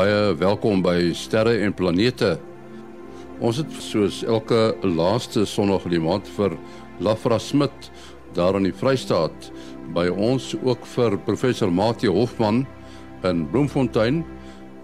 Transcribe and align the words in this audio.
baie 0.00 0.34
welkom 0.38 0.80
by 0.80 1.10
Sterre 1.12 1.58
en 1.60 1.74
Planete. 1.76 2.38
Ons 3.44 3.58
het 3.60 3.72
soos 3.84 4.22
elke 4.24 4.70
laaste 4.86 5.42
Sondag 5.44 5.84
die 5.92 6.00
maand 6.00 6.28
vir 6.38 6.54
Lafra 7.04 7.36
Smit 7.42 7.90
daar 8.32 8.56
in 8.56 8.64
die 8.64 8.72
Vrystaat 8.72 9.50
by 9.92 10.06
ons 10.08 10.54
ook 10.62 10.86
vir 10.94 11.18
professor 11.26 11.68
Mati 11.68 12.08
Hofman 12.08 12.62
in 13.28 13.42
Bloemfontein 13.52 14.22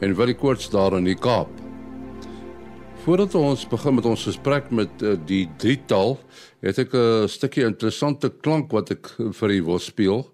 en 0.04 0.16
Willie 0.18 0.36
Koorts 0.36 0.68
daar 0.74 0.98
in 0.98 1.08
die 1.08 1.16
Kaap. 1.16 1.48
Voordat 3.06 3.38
ons 3.40 3.64
begin 3.72 3.96
met 3.96 4.10
ons 4.10 4.28
gesprek 4.28 4.68
met 4.68 5.00
uh, 5.00 5.14
die 5.16 5.46
drietal, 5.56 6.18
het 6.60 6.82
ek 6.82 6.92
'n 6.92 7.28
stukkie 7.30 7.64
interessante 7.64 8.28
klank 8.42 8.68
wat 8.68 8.90
ek 8.90 9.14
vir 9.16 9.50
u 9.56 9.62
wil 9.62 9.80
speel. 9.80 10.26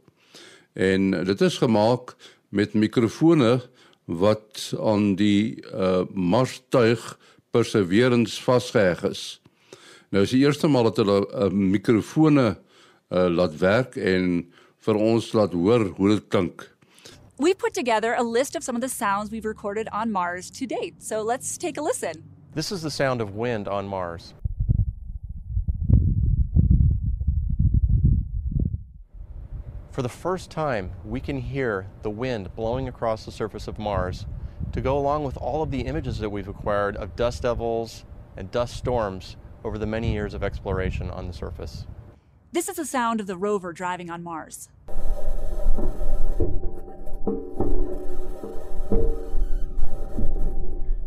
En 0.74 1.10
dit 1.12 1.40
is 1.40 1.62
gemaak 1.62 2.16
met 2.50 2.74
mikrofone 2.74 3.60
wat 4.04 4.72
aan 4.80 5.14
die 5.14 5.62
uh 5.72 6.04
Marstuig 6.10 7.18
Perseverance 7.50 8.42
vasgeheg 8.42 9.04
is. 9.04 9.40
Nou 10.10 10.24
is 10.24 10.32
die 10.34 10.42
eerste 10.44 10.68
maal 10.68 10.90
dat 10.90 10.96
hulle 10.96 11.20
'n 11.20 11.46
uh, 11.46 11.50
mikrofone 11.50 12.56
uh 13.10 13.28
laat 13.28 13.58
werk 13.58 13.96
en 13.96 14.52
vir 14.78 14.94
ons 14.94 15.32
laat 15.32 15.52
hoor 15.52 15.86
hoe 15.96 16.08
dit 16.08 16.28
klink. 16.28 16.70
We 17.38 17.54
put 17.54 17.74
together 17.74 18.14
a 18.14 18.22
list 18.22 18.56
of 18.56 18.62
some 18.62 18.76
of 18.76 18.82
the 18.82 18.88
sounds 18.88 19.30
we've 19.30 19.48
recorded 19.48 19.88
on 19.92 20.10
Mars 20.10 20.50
to 20.50 20.66
date. 20.66 20.94
So 20.98 21.22
let's 21.22 21.56
take 21.56 21.80
a 21.80 21.82
listen. 21.82 22.22
This 22.54 22.70
is 22.70 22.82
the 22.82 22.90
sound 22.90 23.20
of 23.20 23.34
wind 23.34 23.68
on 23.68 23.86
Mars. 23.86 24.34
For 29.92 30.00
the 30.00 30.08
first 30.08 30.50
time, 30.50 30.92
we 31.04 31.20
can 31.20 31.36
hear 31.36 31.86
the 32.00 32.08
wind 32.08 32.56
blowing 32.56 32.88
across 32.88 33.26
the 33.26 33.30
surface 33.30 33.68
of 33.68 33.78
Mars 33.78 34.24
to 34.72 34.80
go 34.80 34.96
along 34.96 35.24
with 35.24 35.36
all 35.36 35.62
of 35.62 35.70
the 35.70 35.82
images 35.82 36.18
that 36.20 36.30
we've 36.30 36.48
acquired 36.48 36.96
of 36.96 37.14
dust 37.14 37.42
devils 37.42 38.06
and 38.34 38.50
dust 38.50 38.74
storms 38.74 39.36
over 39.62 39.76
the 39.76 39.84
many 39.84 40.10
years 40.10 40.32
of 40.32 40.42
exploration 40.42 41.10
on 41.10 41.26
the 41.26 41.32
surface. 41.34 41.86
This 42.52 42.70
is 42.70 42.76
the 42.76 42.86
sound 42.86 43.20
of 43.20 43.26
the 43.26 43.36
rover 43.36 43.74
driving 43.74 44.08
on 44.08 44.22
Mars. 44.22 44.70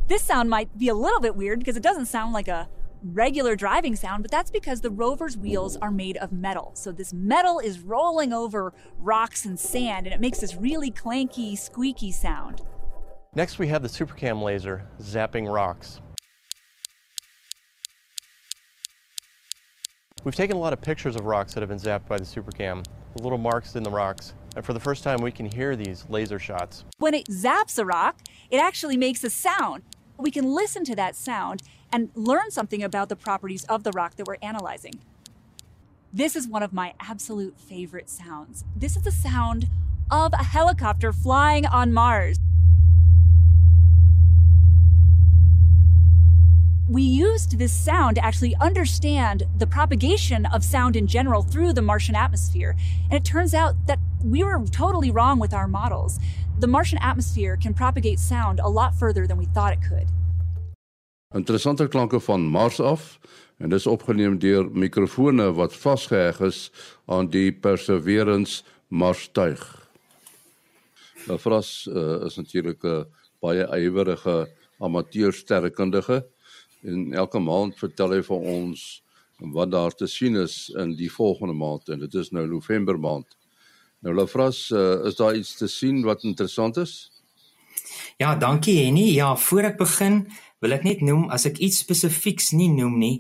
This 0.08 0.22
sound 0.22 0.52
might 0.52 0.77
be 0.77 0.89
a 0.89 0.94
little 0.95 1.20
bit 1.20 1.36
weird 1.36 1.58
because 1.58 1.75
it 1.75 1.81
doesn't 1.81 2.05
sound 2.05 2.33
like 2.33 2.47
a 2.47 2.70
regular 3.14 3.56
driving 3.56 3.95
sound, 3.95 4.23
but 4.23 4.31
that's 4.31 4.52
because 4.52 4.81
the 4.81 4.89
rover's 4.89 5.38
wheels 5.38 5.78
are 5.78 5.92
made 5.92 6.17
of 6.17 6.31
metal. 6.31 6.72
So 6.73 6.92
this 6.92 7.14
metal 7.14 7.59
is 7.59 7.80
rolling 7.80 8.34
over 8.34 8.73
rocks 8.98 9.45
and 9.45 9.59
sand, 9.59 10.08
and 10.08 10.14
it 10.14 10.20
makes 10.20 10.39
this 10.39 10.56
really 10.56 10.92
clanky, 10.92 11.58
squeaky 11.58 12.11
sound. 12.11 12.61
Next, 13.36 13.59
we 13.59 13.67
have 13.67 13.83
the 13.83 13.89
SuperCam 13.89 14.42
laser 14.42 14.88
zapping 15.02 15.53
rocks. 15.53 16.00
We've 20.23 20.36
taken 20.36 20.58
a 20.58 20.59
lot 20.59 20.73
of 20.73 20.81
pictures 20.81 21.16
of 21.16 21.26
rocks 21.26 21.53
that 21.53 21.59
have 21.61 21.70
been 21.70 21.78
zapped 21.78 22.08
by 22.08 22.17
the 22.17 22.23
SuperCam, 22.23 22.83
the 23.16 23.22
little 23.22 23.38
marks 23.38 23.76
in 23.76 23.83
the 23.83 23.92
rocks, 23.92 24.33
and 24.56 24.66
for 24.66 24.73
the 24.73 24.80
first 24.80 25.03
time 25.03 25.22
we 25.22 25.31
can 25.31 25.45
hear 25.45 25.76
these 25.76 26.06
laser 26.09 26.39
shots. 26.39 26.83
When 26.98 27.14
it 27.14 27.28
zaps 27.28 27.78
a 27.78 27.86
rock, 27.86 28.22
it 28.50 28.58
actually 28.58 28.98
makes 28.98 29.23
a 29.23 29.30
sound. 29.30 29.83
We 30.17 30.31
can 30.31 30.45
listen 30.45 30.83
to 30.86 30.95
that 30.95 31.16
sound 31.16 31.61
and 31.91 32.09
learn 32.16 32.52
something 32.52 32.83
about 32.83 33.09
the 33.09 33.16
properties 33.16 33.64
of 33.66 33.83
the 33.83 33.91
rock 33.91 34.16
that 34.16 34.28
we're 34.28 34.38
analyzing. 34.41 35.00
This 36.11 36.36
is 36.36 36.47
one 36.47 36.64
of 36.64 36.72
my 36.72 36.94
absolute 37.00 37.59
favorite 37.59 38.09
sounds. 38.09 38.64
This 38.75 38.95
is 38.95 39.03
the 39.03 39.11
sound 39.11 39.67
of 40.10 40.33
a 40.33 40.43
helicopter 40.43 41.11
flying 41.11 41.65
on 41.65 41.92
Mars. 41.92 42.37
We 46.87 47.02
used 47.02 47.58
this 47.58 47.73
sound 47.73 48.17
to 48.17 48.23
actually 48.23 48.55
understand 48.61 49.43
the 49.58 49.65
propagation 49.65 50.45
of 50.45 50.64
sound 50.64 50.95
in 50.95 51.08
general 51.08 51.42
through 51.42 51.73
the 51.73 51.81
Martian 51.81 52.15
atmosphere. 52.15 52.76
And 53.05 53.14
it 53.14 53.26
turns 53.26 53.55
out 53.55 53.87
that 53.87 53.99
we 54.23 54.43
were 54.43 54.64
totally 54.67 55.10
wrong 55.10 55.39
with 55.39 55.54
our 55.54 55.67
models. 55.67 56.20
The 56.60 56.67
Martian 56.67 56.99
atmosphere 56.99 57.58
can 57.58 57.73
propagate 57.73 58.20
sound 58.20 58.60
a 58.60 58.67
lot 58.70 58.93
further 58.93 59.26
than 59.26 59.37
we 59.37 59.45
thought 59.45 59.73
it 59.73 59.81
could. 59.81 60.08
Interessante 61.33 61.87
klanke 61.87 62.19
van 62.19 62.41
Mars 62.41 62.80
af 62.80 63.19
en 63.58 63.69
dis 63.69 63.87
opgeneem 63.87 64.37
deur 64.39 64.67
mikrofone 64.71 65.47
wat 65.58 65.73
vasgeheg 65.73 66.39
is 66.39 66.71
aan 67.05 67.30
die 67.33 67.52
Perseverance 67.52 68.63
Marstuig. 68.87 69.63
Nou 71.25 71.39
Fras 71.39 71.87
uh, 71.89 72.25
is 72.25 72.36
natuurlik 72.36 72.83
'n 72.83 73.05
baie 73.41 73.65
ywerige 73.80 74.49
amateursterrekundige 74.80 76.25
en 76.83 77.13
elke 77.13 77.39
maand 77.39 77.80
vertel 77.80 78.11
hy 78.11 78.21
vir 78.21 78.37
ons 78.37 79.02
wat 79.39 79.71
daar 79.71 79.92
te 79.92 80.07
sien 80.07 80.36
is 80.36 80.69
in 80.77 80.95
die 80.95 81.11
volgende 81.11 81.53
maand 81.53 81.89
en 81.89 81.99
dit 81.99 82.13
is 82.13 82.31
nou 82.31 82.47
November 82.47 82.99
maand. 82.99 83.37
Nou 83.99 84.15
Lafras, 84.15 84.69
uh, 84.69 85.05
is 85.05 85.15
daar 85.15 85.36
iets 85.36 85.55
te 85.57 85.67
sien 85.67 86.03
wat 86.03 86.23
interessant 86.23 86.77
is? 86.77 87.11
Ja, 88.17 88.36
dankie 88.36 88.77
Henny. 88.86 89.13
Ja, 89.13 89.36
voor 89.36 89.71
ek 89.71 89.77
begin, 89.77 90.27
wil 90.65 90.73
ek 90.73 90.86
net 90.87 91.02
noem 91.05 91.27
as 91.33 91.45
ek 91.45 91.61
iets 91.61 91.83
spesifieks 91.83 92.52
nie 92.58 92.71
noem 92.73 92.98
nie, 92.98 93.15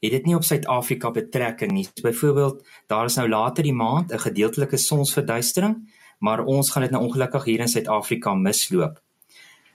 het 0.00 0.12
dit 0.12 0.26
nie 0.28 0.36
op 0.36 0.44
Suid-Afrika 0.44 1.10
betrekking 1.12 1.72
nie. 1.72 1.86
Byvoorbeeld, 2.04 2.60
daar 2.92 3.08
is 3.08 3.16
nou 3.20 3.26
later 3.28 3.64
die 3.64 3.76
maand 3.76 4.12
'n 4.12 4.20
gedeeltelike 4.20 4.76
sonsverduistering, 4.76 5.76
maar 6.20 6.44
ons 6.44 6.70
gaan 6.70 6.82
dit 6.82 6.90
nou 6.90 7.04
ongelukkig 7.04 7.44
hier 7.44 7.60
in 7.60 7.68
Suid-Afrika 7.68 8.34
misloop. 8.34 9.00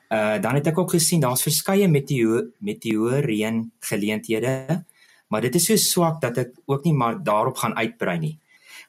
Uh 0.09 0.38
dan 0.41 0.56
het 0.56 0.68
ek 0.68 0.78
ook 0.78 0.91
gesien 0.91 1.22
daar's 1.22 1.41
verskeie 1.41 1.88
meteoor 1.88 2.46
meteoor 2.59 3.25
reën 3.25 3.72
geleenthede, 3.80 4.85
maar 5.30 5.41
dit 5.41 5.56
is 5.56 5.66
so 5.66 5.75
swak 5.75 6.22
dat 6.22 6.38
ek 6.38 6.52
ook 6.66 6.84
nie 6.84 6.94
maar 6.94 7.24
daarop 7.24 7.58
gaan 7.58 7.75
uitbrei 7.75 8.19
nie. 8.19 8.40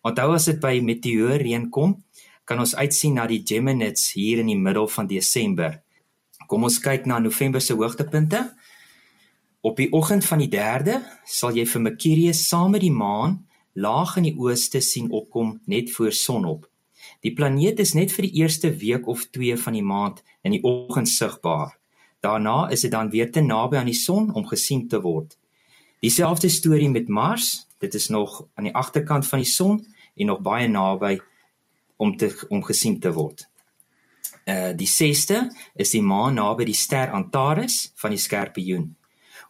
Onthou 0.02 0.34
as 0.34 0.44
dit 0.44 0.60
by 0.60 0.80
meteoor 0.80 1.40
reën 1.40 1.70
kom, 1.70 2.04
kan 2.44 2.58
ons 2.58 2.76
uitsien 2.76 3.14
na 3.14 3.26
die 3.26 3.42
Geminids 3.44 4.12
hier 4.12 4.38
in 4.38 4.46
die 4.46 4.58
middel 4.58 4.88
van 4.88 5.06
Desember. 5.06 5.85
Kom 6.46 6.62
ons 6.62 6.78
kyk 6.78 7.08
na 7.10 7.18
November 7.18 7.60
se 7.60 7.74
hoogtepunte. 7.74 8.44
Op 9.66 9.80
die 9.80 9.88
oggend 9.92 10.24
van 10.24 10.38
die 10.38 10.50
3de 10.52 11.00
sal 11.26 11.56
jy 11.58 11.64
vir 11.66 11.82
Mercurius 11.82 12.44
saam 12.46 12.76
met 12.76 12.84
die 12.84 12.94
maan 12.94 13.40
laag 13.74 14.14
in 14.20 14.28
die 14.28 14.36
ooste 14.38 14.80
sien 14.80 15.10
opkom 15.10 15.56
net 15.66 15.90
voor 15.92 16.14
sonop. 16.14 16.68
Die 17.26 17.34
planeet 17.34 17.82
is 17.82 17.96
net 17.98 18.14
vir 18.14 18.28
die 18.28 18.42
eerste 18.42 18.70
week 18.78 19.08
of 19.10 19.26
2 19.34 19.56
van 19.64 19.74
die 19.74 19.82
maand 19.82 20.22
in 20.46 20.54
die 20.54 20.62
oggend 20.62 21.10
sigbaar. 21.10 21.74
Daarna 22.22 22.70
is 22.70 22.86
dit 22.86 22.94
dan 22.94 23.10
weer 23.10 23.32
te 23.32 23.42
naby 23.42 23.80
aan 23.80 23.90
die 23.90 23.98
son 23.98 24.30
om 24.34 24.46
gesien 24.46 24.86
te 24.88 25.02
word. 25.02 25.34
Dieselfde 26.00 26.48
storie 26.48 26.90
met 26.90 27.08
Mars, 27.08 27.66
dit 27.82 27.94
is 27.94 28.08
nog 28.08 28.44
aan 28.54 28.70
die 28.70 28.74
agterkant 28.74 29.26
van 29.26 29.42
die 29.42 29.50
son 29.50 29.82
en 30.14 30.30
nog 30.30 30.40
baie 30.46 30.68
naby 30.68 31.18
om 31.96 32.16
te 32.16 32.30
om 32.48 32.62
gesien 32.62 33.00
te 33.00 33.12
word. 33.12 33.48
Uh 34.46 34.70
die 34.78 34.86
6ste 34.86 35.48
is 35.74 35.90
die 35.90 36.02
maan 36.02 36.36
naby 36.38 36.68
die 36.68 36.78
ster 36.78 37.10
Antares 37.10 37.90
van 37.98 38.12
die 38.14 38.20
Skorpioen. 38.22 38.92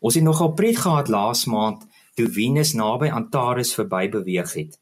Ons 0.01 0.17
het 0.17 0.25
nogal 0.25 0.55
pret 0.57 0.79
gehad 0.81 1.11
laas 1.13 1.45
maand 1.45 1.83
toe 2.17 2.31
Venus 2.33 2.73
naby 2.73 3.11
Antares 3.13 3.75
verby 3.77 4.09
beweeg 4.09 4.55
het. 4.57 4.79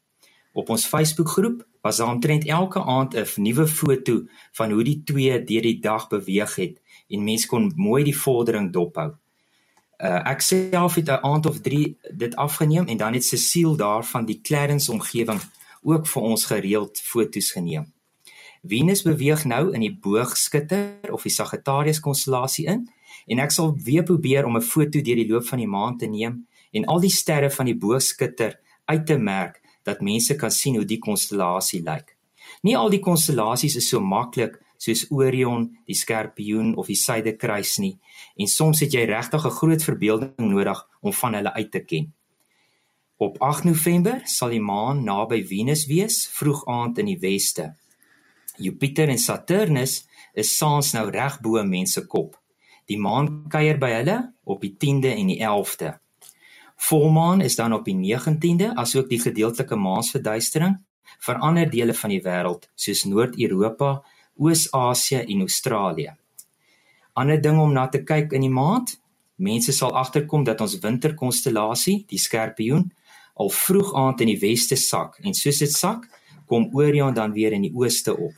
Op 0.55 0.69
ons 0.71 0.85
Facebookgroep 0.87 1.65
was 1.83 1.99
daar 1.99 2.13
omtrent 2.13 2.47
elke 2.47 2.79
aand 2.79 3.15
'n 3.15 3.41
nuwe 3.41 3.67
foto 3.67 4.23
van 4.51 4.71
hoe 4.71 4.83
die 4.83 5.01
twee 5.03 5.43
deur 5.43 5.61
die 5.61 5.79
dag 5.79 6.07
beweeg 6.07 6.55
het 6.55 6.81
en 7.09 7.23
mense 7.23 7.47
kon 7.47 7.73
mooi 7.75 8.03
die 8.03 8.17
vordering 8.17 8.71
dophou. 8.71 9.11
Uh 9.99 10.21
ek 10.31 10.41
self 10.41 10.95
het 10.95 11.09
'n 11.09 11.23
aand 11.23 11.45
of 11.45 11.59
3 11.59 11.97
dit 12.11 12.35
afgeneem 12.35 12.87
en 12.87 12.97
dan 12.97 13.13
het 13.13 13.25
Cecile 13.25 13.77
daar 13.77 14.05
van 14.05 14.25
die 14.25 14.41
Clarence 14.41 14.91
omgewing 14.91 15.41
ook 15.81 16.07
vir 16.07 16.21
ons 16.21 16.45
gereeld 16.45 16.99
foto's 16.99 17.51
geneem. 17.51 17.94
Venus 18.67 19.03
beweeg 19.05 19.43
nou 19.45 19.73
in 19.73 19.83
die 19.83 19.93
boogskutter 19.93 21.11
of 21.13 21.25
die 21.27 21.33
Sagittarius 21.33 21.99
konstellasie 22.01 22.65
in 22.71 22.87
en 23.29 23.41
ek 23.43 23.53
sal 23.53 23.75
weer 23.85 24.03
probeer 24.03 24.45
om 24.45 24.57
'n 24.57 24.65
foto 24.65 25.01
deur 25.01 25.21
die 25.21 25.29
loop 25.29 25.45
van 25.45 25.59
die 25.59 25.69
maand 25.69 25.99
te 25.99 26.07
neem 26.07 26.47
en 26.73 26.85
al 26.85 26.99
die 26.99 27.13
sterre 27.13 27.49
van 27.49 27.65
die 27.65 27.77
boogskutter 27.77 28.57
uit 28.85 29.05
te 29.05 29.17
merk 29.17 29.61
dat 29.83 30.01
mense 30.01 30.35
kan 30.35 30.51
sien 30.51 30.75
hoe 30.75 30.85
die 30.85 30.99
konstellasie 30.99 31.81
lyk. 31.83 32.17
Nie 32.63 32.77
al 32.77 32.89
die 32.89 32.99
konstellasies 32.99 33.75
is 33.75 33.89
so 33.89 33.99
maklik 33.99 34.59
soos 34.77 35.05
Orion, 35.11 35.77
die 35.85 35.95
Skorpioen 35.95 36.75
of 36.75 36.87
die 36.87 36.95
Suiderkruis 36.95 37.77
nie 37.77 37.99
en 38.35 38.47
soms 38.47 38.79
het 38.79 38.93
jy 38.93 39.05
regtig 39.05 39.45
'n 39.45 39.57
groot 39.59 39.83
verbeelding 39.83 40.49
nodig 40.49 40.87
om 41.01 41.13
van 41.13 41.33
hulle 41.33 41.53
uit 41.53 41.71
te 41.71 41.79
ken. 41.79 42.13
Op 43.17 43.37
8 43.41 43.63
November 43.63 44.21
sal 44.25 44.49
die 44.49 44.59
maan 44.59 45.03
naby 45.03 45.43
Venus 45.47 45.85
wees, 45.85 46.27
vroeg 46.27 46.65
aand 46.65 46.97
in 46.97 47.05
die 47.05 47.19
weste. 47.19 47.75
Jupiter 48.57 49.09
en 49.09 49.19
Saturnus 49.19 50.05
is 50.33 50.51
saans 50.57 50.93
nou 50.95 51.09
reg 51.11 51.39
bo 51.43 51.61
mense 51.63 52.05
kop. 52.07 52.35
Die 52.87 52.97
maan 53.01 53.45
kuier 53.51 53.79
by 53.81 53.91
hulle 53.97 54.17
op 54.45 54.61
die 54.61 54.75
10de 54.79 55.13
en 55.15 55.31
die 55.31 55.39
11de. 55.41 55.95
Volmaan 56.75 57.41
is 57.41 57.55
dan 57.55 57.73
op 57.73 57.85
die 57.87 57.95
19de 57.95 58.73
asook 58.75 59.09
die 59.09 59.21
gedeeltelike 59.21 59.75
maansverduistering 59.79 60.75
vir 61.25 61.39
ander 61.47 61.69
dele 61.71 61.95
van 61.95 62.11
die 62.11 62.21
wêreld 62.21 62.67
soos 62.75 63.05
Noord-Europa, 63.07 64.01
Oos-Asië 64.35 65.23
en 65.23 65.45
Australië. 65.45 66.11
Ander 67.15 67.41
ding 67.41 67.59
om 67.61 67.73
na 67.73 67.87
te 67.87 68.03
kyk 68.03 68.35
in 68.35 68.43
die 68.43 68.51
maand, 68.51 68.97
mense 69.39 69.71
sal 69.71 69.95
agterkom 69.95 70.43
dat 70.43 70.61
ons 70.61 70.77
winterkonstellasie, 70.83 72.03
die 72.11 72.19
Skorpioen, 72.19 72.89
al 73.39 73.51
vroeg 73.51 73.93
aand 73.95 74.23
in 74.23 74.33
die 74.33 74.39
weste 74.39 74.75
sak 74.79 75.19
en 75.23 75.35
soos 75.35 75.63
dit 75.63 75.71
sak, 75.71 76.07
kom 76.45 76.69
Orion 76.75 77.15
dan 77.15 77.33
weer 77.33 77.55
in 77.55 77.65
die 77.65 77.73
ooste 77.73 78.13
op. 78.13 78.35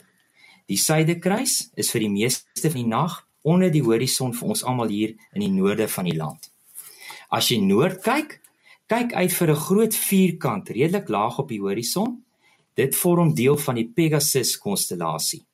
Die 0.68 0.76
suidekruis 0.76 1.70
is 1.80 1.90
vir 1.94 2.04
die 2.04 2.12
meeste 2.12 2.68
van 2.68 2.80
die 2.82 2.88
nag 2.88 3.24
onder 3.42 3.70
die 3.72 3.82
horison 3.82 4.34
vir 4.36 4.52
ons 4.52 4.64
almal 4.64 4.92
hier 4.92 5.14
in 5.32 5.40
die 5.40 5.52
noorde 5.52 5.88
van 5.88 6.04
die 6.04 6.16
land. 6.16 6.50
As 7.32 7.48
jy 7.48 7.58
noord 7.64 8.02
kyk, 8.04 8.40
kyk 8.88 9.14
uit 9.14 9.32
vir 9.32 9.50
'n 9.50 9.62
groot 9.66 9.94
vierkant 9.94 10.68
redelik 10.68 11.08
laag 11.08 11.38
op 11.38 11.48
die 11.48 11.60
horison. 11.60 12.24
Dit 12.74 12.96
vorm 12.96 13.34
deel 13.34 13.56
van 13.56 13.74
die 13.74 13.88
Pegasus 13.88 14.58
konstellasie. 14.58 15.44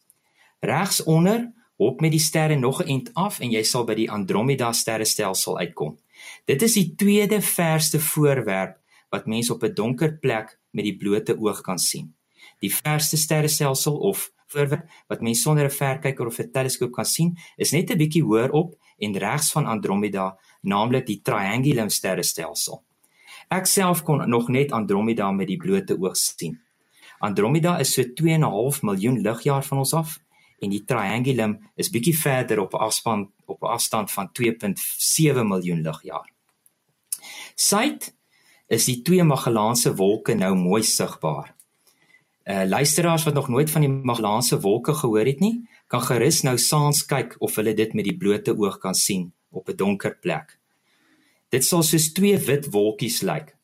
Regs 0.61 1.03
onder 1.03 1.53
hop 1.79 2.01
met 2.01 2.11
die 2.11 2.21
sterre 2.21 2.57
nog 2.57 2.83
'n 2.83 2.89
ent 2.89 3.11
af 3.15 3.41
en 3.41 3.51
jy 3.51 3.63
sal 3.63 3.85
by 3.85 3.95
die 3.95 4.11
Andromeda 4.11 4.73
sterrestelsel 4.73 5.59
uitkom. 5.59 5.99
Dit 6.45 6.63
is 6.63 6.75
die 6.75 6.95
tweede 6.97 7.41
verste 7.41 8.01
voorwerp 8.01 8.79
wat 9.11 9.27
mense 9.27 9.53
op 9.53 9.63
'n 9.63 9.75
donker 9.75 10.19
plek 10.19 10.59
met 10.71 10.85
die 10.85 10.97
blote 10.97 11.39
oog 11.39 11.61
kan 11.61 11.79
sien. 11.79 12.15
Die 12.61 12.75
verste 12.75 13.17
sterrestelsel 13.17 13.97
of 13.97 14.33
voorwerp 14.55 14.89
wat 15.11 15.21
mens 15.21 15.43
sonder 15.43 15.65
'n 15.65 15.71
verkyker 15.71 16.27
of 16.27 16.39
'n 16.39 16.51
teleskoop 16.53 16.93
kan 16.93 17.05
sien, 17.05 17.37
is 17.57 17.73
net 17.73 17.91
'n 17.91 17.99
bietjie 17.99 18.23
hoër 18.23 18.51
op 18.51 18.75
en 18.99 19.19
regs 19.19 19.53
van 19.53 19.67
Andromeda, 19.67 20.39
naamlik 20.63 21.07
die 21.07 21.21
Triangulum 21.23 21.89
sterrestelsel. 21.89 22.83
Ek 23.51 23.67
self 23.67 24.03
kon 24.03 24.29
nog 24.29 24.49
net 24.49 24.73
Andromeda 24.73 25.31
met 25.33 25.47
die 25.47 25.57
blote 25.57 25.97
oog 26.01 26.17
sien. 26.17 26.61
Andromeda 27.19 27.79
is 27.79 27.93
so 27.95 28.03
2.5 28.03 28.83
miljoen 28.83 29.21
ligjaar 29.21 29.65
van 29.65 29.79
ons 29.79 29.95
af 29.95 30.19
en 30.61 30.71
die 30.71 30.85
Triangulum 30.85 31.59
is 31.77 31.91
bietjie 31.91 32.19
verder 32.19 32.61
op 32.61 32.75
'n 32.75 32.85
afstand 32.89 33.29
op 33.47 33.63
'n 33.63 33.67
afstand 33.67 34.13
van 34.13 34.33
2.7 34.33 35.47
miljoen 35.47 35.83
ligjaar. 35.83 36.33
Suid 37.55 38.15
is 38.67 38.85
die 38.85 39.03
twee 39.03 39.23
Magellaanse 39.23 39.95
wolke 39.95 40.35
nou 40.35 40.55
mooi 40.55 40.83
sigbaar. 40.83 41.55
Uh 42.45 42.65
luisteraars 42.69 43.25
wat 43.25 43.35
nog 43.35 43.49
nooit 43.49 43.71
van 43.71 43.81
die 43.81 43.91
Magellaanse 43.91 44.61
wolke 44.61 44.95
gehoor 44.95 45.25
het 45.25 45.41
nie, 45.41 45.69
kan 45.87 46.03
gerus 46.03 46.43
nou 46.43 46.59
saans 46.59 47.05
kyk 47.09 47.37
of 47.39 47.55
hulle 47.57 47.73
dit 47.75 47.95
met 47.95 48.05
die 48.05 48.17
blote 48.17 48.53
oog 48.57 48.79
kan 48.79 48.95
sien 48.95 49.33
op 49.51 49.69
'n 49.69 49.77
donker 49.77 50.19
plek. 50.21 50.59
Dit 51.49 51.65
sal 51.65 51.83
soos 51.83 52.13
twee 52.13 52.39
wit 52.39 52.71
wolkies 52.71 53.23
lyk. 53.23 53.57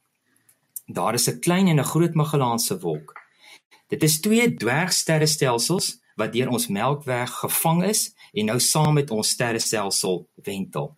Daar 0.86 1.14
is 1.14 1.28
'n 1.28 1.40
klein 1.40 1.68
en 1.68 1.78
'n 1.78 1.84
groot 1.92 2.14
Magellaanse 2.14 2.80
wolk. 2.80 3.20
Dit 3.88 4.02
is 4.02 4.20
twee 4.20 4.54
dwergsterrestelsels 4.54 6.00
wat 6.16 6.32
deur 6.32 6.48
ons 6.48 6.68
Melkweg 6.68 7.30
gevang 7.30 7.84
is 7.84 8.14
en 8.32 8.44
nou 8.44 8.60
saam 8.60 8.94
met 8.94 9.10
ons 9.10 9.28
sterrestelsel 9.28 10.28
wentel. 10.34 10.96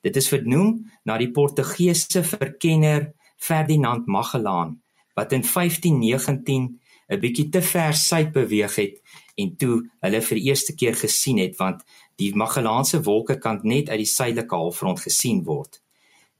Dit 0.00 0.16
is 0.16 0.28
vernoem 0.28 0.90
na 1.04 1.18
die 1.18 1.30
Portugese 1.30 2.24
verkenner 2.24 3.12
Ferdinand 3.36 4.06
Magellaan 4.06 4.82
wat 5.14 5.32
in 5.32 5.42
1519 5.42 6.80
'n 7.12 7.20
bietjie 7.20 7.48
te 7.52 7.62
ver 7.62 7.94
suid 7.94 8.32
beweeg 8.32 8.74
het 8.76 9.02
en 9.36 9.56
toe 9.56 9.82
hulle 10.00 10.20
vir 10.20 10.38
die 10.38 10.48
eerste 10.48 10.74
keer 10.74 10.96
gesien 10.96 11.38
het 11.38 11.56
want 11.58 11.84
die 12.16 12.32
Magellaanse 12.34 13.02
wolke 13.02 13.38
kan 13.38 13.60
net 13.62 13.88
uit 13.88 14.02
die 14.04 14.08
suidelike 14.08 14.56
halfrond 14.56 15.00
gesien 15.00 15.44
word. 15.44 15.80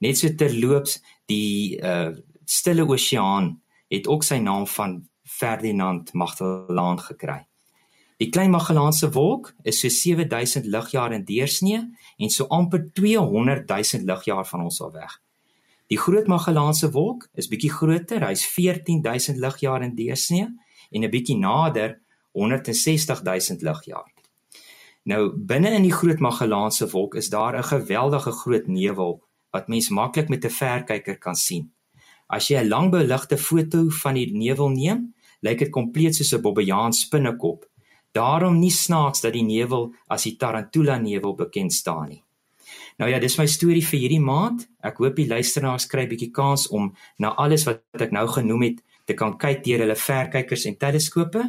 Net 0.01 0.19
so 0.19 0.29
terloops 0.29 1.01
die 1.27 1.79
uh 1.81 2.13
Stille 2.45 2.83
Oseaan 2.85 3.63
het 3.89 4.09
ook 4.11 4.25
sy 4.27 4.37
naam 4.43 4.67
van 4.67 4.97
Ferdinand 5.23 6.13
Magellaan 6.13 6.99
gekry. 7.01 7.47
Die 8.19 8.29
Klein 8.31 8.51
Magellaanse 8.51 9.13
Wolk 9.15 9.55
is 9.63 9.81
so 9.81 9.89
7000 9.89 10.67
ligjare 10.67 11.15
in 11.15 11.25
deursnee 11.25 11.81
en 12.19 12.31
so 12.31 12.47
amper 12.51 12.85
200 12.93 13.69
000 13.69 14.05
ligjare 14.05 14.45
van 14.45 14.67
ons 14.67 14.81
af 14.83 14.93
weg. 14.93 15.15
Die 15.87 15.99
Groot 15.99 16.27
Magellaanse 16.27 16.91
Wolk 16.93 17.29
is 17.35 17.49
bietjie 17.49 17.73
groter, 17.73 18.23
hy's 18.27 18.45
14000 18.47 19.41
ligjare 19.43 19.89
in 19.89 19.97
deursnee 19.97 20.47
en 20.93 21.05
'n 21.05 21.11
bietjie 21.11 21.37
nader 21.37 21.99
160 22.33 23.23
000 23.23 23.61
ligjare. 23.61 24.11
Nou 25.05 25.33
binne 25.37 25.71
in 25.71 25.83
die 25.83 25.93
Groot 25.93 26.19
Magellaanse 26.21 26.91
Wolk 26.91 27.15
is 27.15 27.29
daar 27.29 27.57
'n 27.57 27.65
geweldige 27.65 28.33
groot 28.33 28.67
nevel 28.67 29.23
wat 29.51 29.69
mens 29.69 29.89
maklik 29.89 30.29
met 30.29 30.45
'n 30.45 30.51
verkyker 30.51 31.19
kan 31.19 31.35
sien. 31.35 31.73
As 32.27 32.49
jy 32.49 32.57
'n 32.57 32.69
langbeligte 32.69 33.39
foto 33.39 33.89
van 33.89 34.15
die 34.15 34.33
nevel 34.33 34.69
neem, 34.69 35.15
lyk 35.41 35.59
dit 35.59 35.71
kompleet 35.71 36.15
soos 36.15 36.33
'n 36.33 36.41
bobbejaan 36.41 36.93
spinnekop 36.93 37.71
Daarom 38.13 38.59
nie 38.59 38.71
snaaks 38.71 39.25
dat 39.25 39.33
die 39.33 39.45
nevel 39.45 39.95
as 40.13 40.27
die 40.29 40.37
Tarantula 40.37 40.99
nevel 41.01 41.35
bekend 41.35 41.73
staan 41.73 42.09
nie. 42.09 42.21
Nou 43.01 43.09
ja, 43.11 43.19
dis 43.19 43.39
my 43.41 43.47
storie 43.49 43.85
vir 43.85 44.03
hierdie 44.03 44.21
maand. 44.21 44.67
Ek 44.85 45.01
hoop 45.01 45.17
die 45.17 45.29
luisteraars 45.29 45.89
kry 45.89 46.05
'n 46.05 46.13
bietjie 46.13 46.31
kans 46.31 46.69
om 46.69 46.93
na 47.17 47.33
alles 47.35 47.65
wat 47.65 47.81
ek 47.93 48.13
nou 48.13 48.27
genoem 48.29 48.63
het 48.63 48.83
te 49.13 49.19
kan 49.19 49.37
kyk 49.39 49.61
deur 49.67 49.85
hulle 49.85 49.99
verkykers 49.99 50.67
en 50.71 50.79
teleskope. 50.81 51.45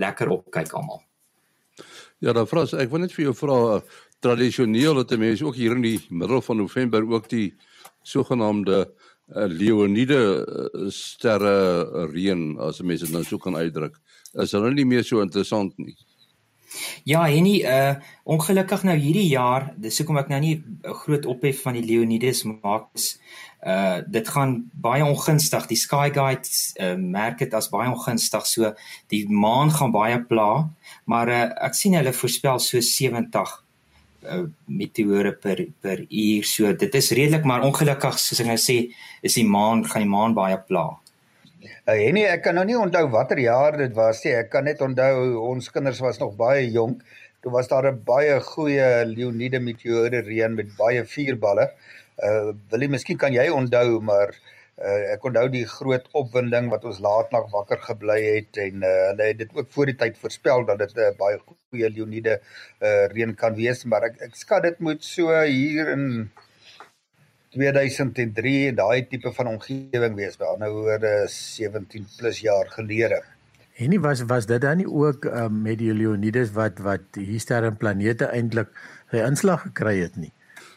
Lekker 0.00 0.32
opkyk 0.32 0.72
almal. 0.78 1.02
Ja, 2.24 2.32
dan 2.32 2.48
vras 2.48 2.72
ek 2.72 2.88
wil 2.92 3.04
net 3.04 3.12
vir 3.12 3.28
jou 3.28 3.36
vra 3.36 3.58
tradisioneel 4.24 5.02
dat 5.02 5.18
mense 5.20 5.44
ook 5.44 5.58
hier 5.58 5.76
in 5.76 5.84
die 5.84 5.98
middel 6.08 6.40
van 6.40 6.62
November 6.62 7.04
ook 7.04 7.28
die 7.28 7.50
sogenaamde 8.06 8.78
uh, 8.86 9.44
Leonide 9.52 10.16
uh, 10.16 10.88
sterre 10.88 12.08
reën 12.08 12.54
as 12.64 12.80
mense 12.80 13.04
dit 13.04 13.12
nou 13.12 13.24
so 13.26 13.38
kan 13.42 13.58
uitdruk 13.60 14.00
is 14.42 14.54
hulle 14.56 14.72
nie 14.74 14.88
meer 14.88 15.04
so 15.04 15.20
interessant 15.24 15.76
nie. 15.80 15.96
Ja, 17.08 17.22
Henny, 17.30 17.60
uh 17.64 17.96
ongelukkig 18.26 18.82
nou 18.88 18.96
hierdie 18.98 19.28
jaar, 19.30 19.68
dis 19.78 20.00
hoekom 20.00 20.18
ek 20.18 20.32
nou 20.32 20.40
nie 20.42 20.56
'n 20.56 20.96
groot 21.04 21.26
ophef 21.30 21.62
van 21.62 21.76
die 21.78 21.84
Leonides 21.86 22.42
maak 22.48 22.88
is 22.94 23.18
uh 23.66 23.98
dit 24.06 24.28
gaan 24.28 24.56
baie 24.72 25.04
ongunstig. 25.04 25.66
Die 25.66 25.78
Sky 25.78 26.10
Guide 26.14 26.48
uh 26.80 26.94
merk 26.96 27.40
dit 27.42 27.54
as 27.54 27.68
baie 27.72 27.90
ongunstig. 27.90 28.46
So 28.46 28.72
die 29.12 29.24
maan 29.28 29.72
gaan 29.74 29.94
baie 29.94 30.20
pla, 30.22 30.68
maar 31.04 31.30
uh 31.32 31.46
ek 31.68 31.74
sien 31.74 31.96
hulle 31.98 32.14
voorspel 32.14 32.62
so 32.62 32.80
70 32.80 33.56
uh 34.26 34.44
meteore 34.66 35.34
per 35.34 35.64
per 35.82 36.04
uur. 36.06 36.46
So 36.46 36.72
dit 36.72 36.94
is 36.94 37.10
redelik, 37.10 37.44
maar 37.44 37.66
ongelukkig 37.66 38.20
soos 38.22 38.44
ek 38.44 38.52
nou 38.52 38.60
sê, 38.60 38.78
is 39.22 39.40
die 39.40 39.48
maan 39.56 39.84
gaan 39.84 40.06
die 40.06 40.14
maan 40.14 40.38
baie 40.38 40.60
pla. 40.68 40.86
Uh, 41.86 41.94
Henny, 41.98 42.22
ek 42.30 42.44
kan 42.46 42.54
nou 42.54 42.62
nie 42.66 42.78
onthou 42.78 43.08
watter 43.10 43.38
jaar 43.42 43.74
dit 43.78 43.94
was 43.94 44.22
nie. 44.22 44.36
Ek 44.38 44.52
kan 44.52 44.66
net 44.66 44.82
onthou 44.82 45.42
ons 45.50 45.70
kinders 45.74 46.02
was 46.04 46.22
nog 46.22 46.36
baie 46.38 46.68
jonk. 46.70 47.02
Toe 47.42 47.50
was 47.54 47.66
daar 47.70 47.90
'n 47.90 48.02
baie 48.06 48.38
goeie 48.40 49.04
Leonide 49.06 49.58
meteore 49.58 50.22
reën 50.22 50.54
met 50.54 50.70
baie 50.78 51.02
vuurballe. 51.02 51.70
Uh 51.70 51.95
wil 52.70 52.84
jy 52.84 52.88
miskien 52.88 53.18
kan 53.18 53.34
jy 53.34 53.48
onthou, 53.52 54.00
maar 54.00 54.32
uh 54.76 55.14
ek 55.14 55.22
onthou 55.24 55.46
die 55.48 55.64
groot 55.64 56.08
opwinding 56.12 56.66
wat 56.68 56.82
ons 56.84 56.98
laat 57.00 57.30
nag 57.32 57.46
wakker 57.52 57.78
gebly 57.80 58.18
het 58.24 58.58
en 58.60 58.82
uh, 58.84 58.90
hulle 59.10 59.28
het 59.30 59.38
dit 59.40 59.54
ook 59.56 59.70
voor 59.72 59.88
die 59.88 59.96
tyd 60.02 60.18
voorspel 60.20 60.66
dat 60.68 60.82
dit 60.82 60.92
'n 60.96 61.00
uh, 61.00 61.14
baie 61.16 61.38
goeie 61.44 61.88
Leonide 61.90 62.40
uh 62.84 63.06
reën 63.12 63.32
kan 63.34 63.54
wees, 63.56 63.84
maar 63.84 64.04
ek 64.10 64.20
ek 64.28 64.36
skat 64.36 64.62
dit 64.68 64.78
moet 64.80 65.04
so 65.04 65.32
hier 65.44 65.88
in 65.96 66.28
2003 67.56 68.68
en 68.68 68.76
daai 68.76 69.08
tipe 69.08 69.32
van 69.32 69.48
omgewing 69.54 70.14
wees 70.14 70.36
by 70.36 70.44
ander 70.44 70.70
woorde 70.70 71.24
17 71.28 72.04
plus 72.18 72.40
jaar 72.44 72.68
gelede. 72.68 73.22
En 73.76 73.90
nie 73.92 74.00
was 74.00 74.22
was 74.28 74.46
dit 74.46 74.60
dan 74.60 74.76
nie 74.76 74.88
ook 74.88 75.24
um, 75.24 75.62
met 75.62 75.78
die 75.78 75.92
Leonides 75.92 76.52
wat 76.52 76.78
wat 76.84 77.16
hier 77.16 77.40
sterre 77.40 77.72
en 77.72 77.76
planete 77.76 78.28
eintlik 78.28 78.68
sy 79.10 79.24
inslag 79.24 79.62
gekry 79.68 79.98
het 80.00 80.16
nie. 80.16 80.32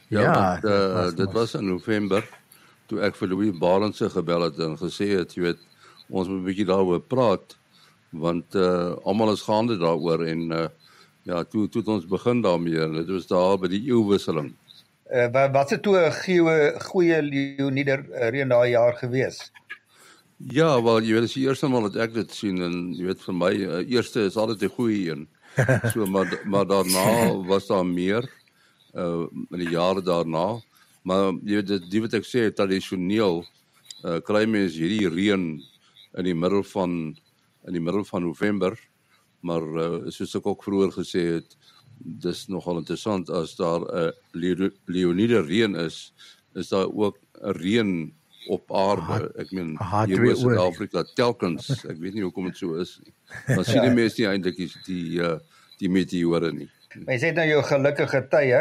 Ja, 0.10 0.22
ja 0.22 0.56
dit, 0.56 0.70
uh, 0.72 0.94
was, 0.94 1.16
dit 1.16 1.32
was 1.32 1.56
in 1.60 1.68
November 1.70 2.25
toe 2.89 3.01
ek 3.06 3.18
vir 3.20 3.30
Louis 3.30 3.58
Barendse 3.58 4.10
gebel 4.10 4.48
het 4.48 4.60
en 4.66 4.78
gesê 4.78 5.12
het 5.13 5.36
jy 5.38 5.44
weet 5.50 5.66
ons 6.10 6.28
moet 6.28 6.42
'n 6.42 6.48
bietjie 6.50 6.66
daaroor 6.66 7.01
praat 7.01 7.58
want 8.10 8.56
uh 8.56 8.96
almal 9.06 9.34
is 9.34 9.46
gaande 9.46 9.78
daaroor 9.78 10.25
en 10.25 10.51
uh 10.51 10.68
ja, 11.24 11.44
toe 11.44 11.68
toe 11.70 11.84
ons 11.86 12.08
begin 12.10 12.42
daarmee 12.42 12.82
en 12.82 12.94
dit 12.94 13.10
was 13.10 13.28
daar 13.28 13.58
by 13.62 13.70
die 13.70 13.86
eeuwisseling 13.92 14.56
uh, 15.13 15.28
wat 15.32 15.51
wat 15.51 15.70
se 15.70 15.80
toe 15.80 15.98
'n 15.98 16.80
goeie 16.80 17.22
Leonider 17.22 18.06
uh, 18.10 18.30
reën 18.30 18.50
daai 18.50 18.70
jaar 18.70 18.94
gewees? 18.94 19.51
Ja, 20.38 20.84
wel 20.84 21.01
jy 21.01 21.13
weet 21.13 21.24
as 21.24 21.34
die 21.34 21.48
eerste 21.48 21.68
maal 21.68 21.82
wat 21.82 21.96
ek 21.96 22.13
dit 22.13 22.32
sien 22.32 22.62
en 22.62 22.94
jy 22.94 23.06
weet 23.06 23.22
vir 23.22 23.36
my 23.36 23.54
uh, 23.54 23.82
eerste 23.89 24.22
is 24.22 24.38
altyd 24.38 24.63
'n 24.63 24.75
goeie 24.78 25.12
een. 25.12 25.28
So 25.92 26.06
maar 26.06 26.42
maar 26.46 26.66
daarna 26.66 27.34
was 27.48 27.68
daar 27.68 27.86
meer 27.86 28.30
uh 28.93 29.27
in 29.51 29.60
die 29.60 29.72
jare 29.74 30.01
daarna. 30.01 30.60
Maar 31.03 31.34
jy 31.43 31.55
weet 31.62 31.67
dit 31.67 31.89
die 31.91 32.01
wat 32.01 32.13
ek 32.13 32.27
sê 32.27 32.50
tradisioneel 32.53 33.43
uh 34.03 34.19
kry 34.25 34.46
mens 34.46 34.77
hierdie 34.77 35.10
reën 35.10 35.46
in 36.17 36.25
die 36.25 36.36
middel 36.36 36.63
van 36.63 37.15
in 37.67 37.75
die 37.75 37.84
middel 37.84 38.05
van 38.05 38.24
November. 38.24 38.77
Maar 39.46 39.63
uh, 39.63 40.10
soos 40.12 40.36
ek 40.36 40.48
ook 40.48 40.63
vroeër 40.65 40.91
gesê 40.91 41.22
het, 41.38 41.55
dis 42.00 42.46
nogal 42.51 42.81
interessant 42.81 43.29
as 43.29 43.55
daar 43.60 43.84
'n 43.84 44.12
uh, 44.41 44.69
Leonide 44.86 45.41
reën 45.41 45.75
is, 45.75 46.13
is 46.55 46.69
daar 46.69 46.88
ook 46.88 47.17
'n 47.17 47.51
reën 47.60 48.13
op 48.48 48.72
aarde. 48.72 49.31
Ek 49.36 49.51
meen 49.51 49.77
hier 50.05 50.24
in 50.24 50.36
Suid-Afrika 50.36 51.03
telkens, 51.15 51.69
ek 51.91 52.00
weet 52.00 52.13
nie 52.13 52.24
hoekom 52.24 52.46
dit 52.50 52.58
so 52.58 52.75
is 52.79 53.00
nie. 53.03 53.13
Maar 53.55 53.65
sien 53.65 53.84
die 53.84 53.93
mense 53.93 54.22
nie 54.22 54.29
eintlik 54.29 54.58
die 54.58 54.72
die, 54.86 55.19
uh, 55.22 55.38
die 55.77 55.89
meteore 55.89 56.51
nie. 56.51 56.69
Mens 56.98 57.22
het 57.22 57.36
nou 57.38 57.46
jou 57.46 57.62
gelukkige 57.62 58.24
tye 58.31 58.60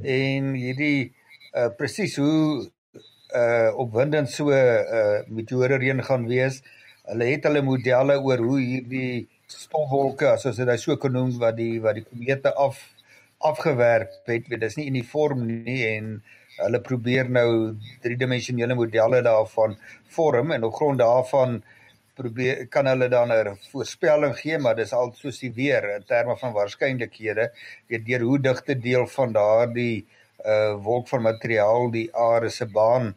en 0.00 0.54
hierdie 0.56 1.12
uh 1.56 1.68
presies 1.76 2.16
hoe 2.16 2.64
uh 3.36 3.68
opwindend 3.82 4.30
so 4.32 4.48
uh 4.48 5.20
meteore 5.28 5.76
reën 5.82 6.00
gaan 6.06 6.24
wees. 6.30 6.62
Hulle 7.04 7.28
het 7.28 7.44
hulle 7.44 7.62
modelle 7.62 8.16
oor 8.16 8.40
hoe 8.40 8.60
hierdie 8.62 9.26
stofwolke 9.52 10.30
as 10.32 10.46
ons 10.48 10.56
dit 10.56 10.68
nou 10.68 10.78
so 10.80 10.96
kan 10.96 11.12
noem 11.12 11.34
wat 11.42 11.58
die 11.60 11.76
wat 11.84 12.00
die 12.00 12.06
komete 12.06 12.54
af 12.54 12.80
afgewerp 13.44 14.24
het, 14.24 14.48
weet 14.48 14.62
dis 14.64 14.78
nie 14.80 14.88
uniform 14.88 15.44
nie 15.46 15.82
en 15.84 16.14
hulle 16.56 16.80
probeer 16.80 17.28
nou 17.28 17.76
driedimensionele 18.00 18.74
modelle 18.74 19.20
daarvan 19.22 19.76
vorm 20.16 20.56
en 20.56 20.64
op 20.64 20.74
grond 20.80 20.98
daarvan 21.04 21.60
probeer 22.16 22.66
kan 22.72 22.86
hulle 22.90 23.08
dan 23.12 23.32
'n 23.32 23.58
voorspelling 23.70 24.34
gee 24.42 24.58
maar 24.58 24.76
dis 24.76 24.92
al 24.92 25.12
soos 25.22 25.38
die 25.44 25.52
weer 25.52 25.88
in 25.94 26.04
terme 26.04 26.36
van 26.42 26.52
waarskynlikhede 26.52 27.50
weet 27.88 28.06
deur 28.06 28.20
hoe 28.28 28.40
digte 28.48 28.78
deel 28.88 29.06
van 29.06 29.32
daardie 29.32 30.06
uh 30.44 30.74
wolk 30.88 31.08
van 31.08 31.22
materiaal 31.22 31.90
die 31.90 32.08
aarde 32.28 32.50
se 32.50 32.66
baan 32.66 33.14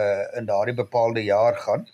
uh 0.00 0.24
in 0.38 0.46
daardie 0.46 0.74
bepaalde 0.84 1.24
jaar 1.24 1.56
gaan 1.66 1.88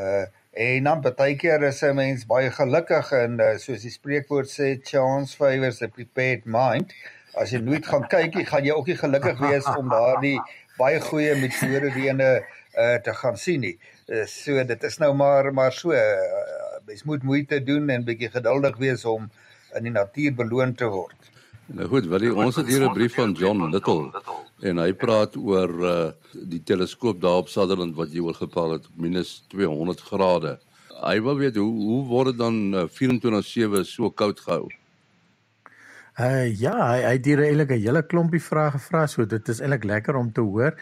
uh 0.00 0.26
En 0.50 0.82
dan 0.82 1.00
baie 1.16 1.36
keer 1.36 1.62
is 1.62 1.80
'n 1.82 1.94
mens 1.94 2.26
baie 2.26 2.50
gelukkig 2.50 3.12
en 3.12 3.38
uh, 3.40 3.56
soos 3.56 3.82
die 3.86 3.90
spreekwoord 3.90 4.50
sê 4.50 4.80
chance 4.82 5.36
favors 5.36 5.82
a 5.82 5.88
prepared 5.88 6.44
mind. 6.44 6.90
As 7.34 7.52
jy 7.54 7.60
nooit 7.62 7.86
gaan 7.86 8.06
kyk 8.10 8.34
nie, 8.34 8.44
gaan 8.44 8.64
jy 8.64 8.74
ook 8.74 8.90
nie 8.90 8.96
gelukkig 8.98 9.38
wees 9.38 9.68
om 9.76 9.88
daardie 9.88 10.40
baie 10.78 10.98
goeie 11.00 11.36
metode 11.38 11.92
reëne 11.94 12.30
uh, 12.40 12.96
te 12.98 13.14
gaan 13.14 13.38
sien 13.38 13.60
nie. 13.60 13.76
Uh, 14.10 14.24
so 14.26 14.58
dit 14.66 14.82
is 14.82 14.98
nou 14.98 15.12
maar 15.14 15.52
maar 15.54 15.72
so 15.72 15.94
uh, 15.94 16.00
mens 16.86 17.04
moet 17.06 17.22
moeite 17.22 17.60
doen 17.62 17.88
en 17.94 18.04
bietjie 18.04 18.30
geduldig 18.30 18.76
wees 18.82 19.04
om 19.06 19.28
in 19.78 19.86
die 19.86 19.92
natuur 19.94 20.34
beloon 20.34 20.74
te 20.74 20.88
word. 20.90 21.28
Nou 21.70 21.86
goed, 21.92 22.08
wil 22.10 22.24
jy 22.26 22.32
ons 22.34 22.56
het 22.58 22.66
hier 22.66 22.82
'n 22.82 22.94
brief 22.96 23.14
van 23.14 23.32
John 23.38 23.70
Little 23.70 24.10
en 24.66 24.82
hy 24.82 24.90
praat 24.92 25.36
oor 25.36 25.70
uh, 25.86 26.10
die 26.34 26.62
teleskoop 26.62 27.20
daar 27.20 27.44
op 27.44 27.48
Sutherland 27.48 27.94
wat 27.94 28.10
jy 28.10 28.24
oor 28.26 28.34
gepraat 28.34 28.70
het 28.80 28.88
minus 28.96 29.44
200 29.54 30.00
grade. 30.00 30.58
Hy 31.00 31.20
wil 31.22 31.38
weet 31.38 31.56
hoe 31.56 31.70
hoe 31.70 32.02
word 32.08 32.32
dit 32.34 32.38
dan 32.38 32.74
uh, 32.74 32.88
24/7 32.90 33.86
so 33.86 34.10
koud 34.10 34.40
gehou? 34.40 34.66
Uh 36.18 36.50
ja, 36.58 36.74
hy 36.90 36.98
hy 37.06 37.12
het 37.14 37.24
hier 37.24 37.44
eintlik 37.46 37.70
'n 37.70 37.84
hele 37.86 38.02
klompie 38.02 38.42
vrae 38.42 38.70
gevra, 38.74 39.06
so 39.06 39.24
dit 39.24 39.48
is 39.48 39.60
eintlik 39.60 39.84
lekker 39.84 40.16
om 40.16 40.32
te 40.32 40.40
hoor. 40.40 40.74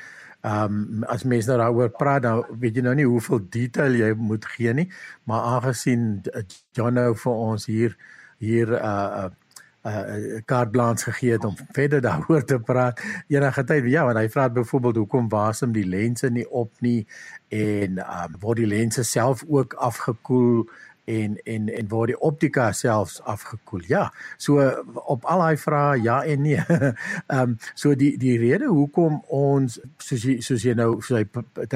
Um 0.46 1.02
as 1.10 1.24
mense 1.24 1.50
nou 1.50 1.58
daaroor 1.58 1.90
praat, 1.90 2.22
dan 2.22 2.44
weet 2.60 2.78
jy 2.78 2.82
nou 2.86 2.94
nie 2.94 3.08
hoeveel 3.08 3.40
detail 3.50 3.98
jy 3.98 4.12
moet 4.14 4.44
gee 4.54 4.74
nie, 4.74 4.86
maar 5.26 5.48
aangesien 5.56 6.22
John 6.76 6.94
nou 6.94 7.10
vir 7.18 7.32
ons 7.50 7.66
hier 7.66 7.98
hier 8.38 8.72
uh, 8.78 9.26
uh 9.26 9.28
uh 9.86 10.40
carte 10.44 10.70
blanche 10.70 11.04
gegee 11.04 11.32
het 11.32 11.44
om 11.44 11.54
verder 11.72 12.00
daaroor 12.08 12.44
te 12.44 12.58
praat 12.58 13.00
enige 13.28 13.64
tyd 13.64 13.86
ja 13.90 14.04
want 14.04 14.18
hy 14.18 14.28
vra 14.28 14.48
byvoorbeeld 14.50 14.96
hoekom 14.96 15.28
wasem 15.28 15.72
die 15.72 15.86
lense 15.86 16.30
nie 16.30 16.46
op 16.50 16.72
nie 16.80 17.06
en 17.54 17.98
um 18.02 18.34
word 18.42 18.62
die 18.62 18.66
lense 18.66 19.04
self 19.06 19.44
ook 19.48 19.74
afgekoel 19.74 20.66
en 21.08 21.36
en 21.44 21.68
en 21.68 21.88
word 21.88 22.12
die 22.12 22.20
optika 22.30 22.68
selfs 22.76 23.20
afgekoel 23.24 23.86
ja 23.88 24.04
so 24.36 24.60
op 25.14 25.24
al 25.24 25.44
daai 25.44 25.56
vrae 25.56 26.02
ja 26.04 26.18
en 26.24 26.42
nee 26.42 26.64
um 27.38 27.56
so 27.82 27.94
die 27.94 28.12
die 28.20 28.36
rede 28.40 28.68
hoekom 28.68 29.20
ons 29.40 29.80
soos 29.96 30.28
jy 30.28 30.38
soos 30.44 30.66
jy 30.66 30.76
nou 30.78 30.90
so 31.04 31.16
hy 31.16 31.24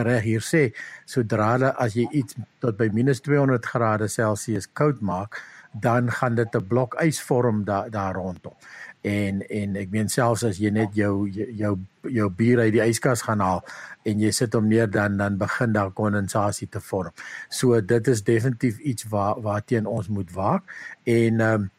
reg 0.02 0.22
hier 0.28 0.44
sê 0.44 0.68
sodra 1.06 1.52
as 1.72 1.96
jy 1.98 2.06
iets 2.12 2.38
tot 2.60 2.78
by 2.78 2.88
-200 2.88 3.66
grade 3.74 4.08
Celsius 4.08 4.68
koud 4.72 5.00
maak 5.00 5.40
dan 5.72 6.10
gaan 6.10 6.34
dit 6.34 6.54
'n 6.54 6.66
blok 6.66 6.94
ys 6.94 7.22
vorm 7.22 7.64
daar 7.64 7.90
daar 7.90 8.14
rondom. 8.14 8.54
En 9.02 9.42
en 9.48 9.76
ek 9.76 9.90
meen 9.90 10.08
selfs 10.08 10.44
as 10.46 10.60
jy 10.62 10.70
net 10.70 10.94
jou 10.94 11.26
jou 11.30 11.76
jou 12.06 12.28
bier 12.30 12.62
uit 12.62 12.72
die 12.72 12.84
yskas 12.84 13.24
gaan 13.26 13.42
haal 13.42 13.64
en 14.06 14.20
jy 14.22 14.30
sit 14.34 14.54
hom 14.54 14.68
neer 14.70 14.90
dan 14.90 15.16
dan 15.18 15.38
begin 15.38 15.74
daar 15.74 15.90
kondensasie 15.90 16.68
te 16.70 16.80
vorm. 16.80 17.10
So 17.50 17.80
dit 17.80 18.08
is 18.08 18.22
definitief 18.22 18.78
iets 18.78 19.06
waar 19.10 19.40
waarteen 19.42 19.86
ons 19.86 20.08
moet 20.08 20.30
waak 20.32 20.62
en 21.04 21.40
um, 21.40 21.70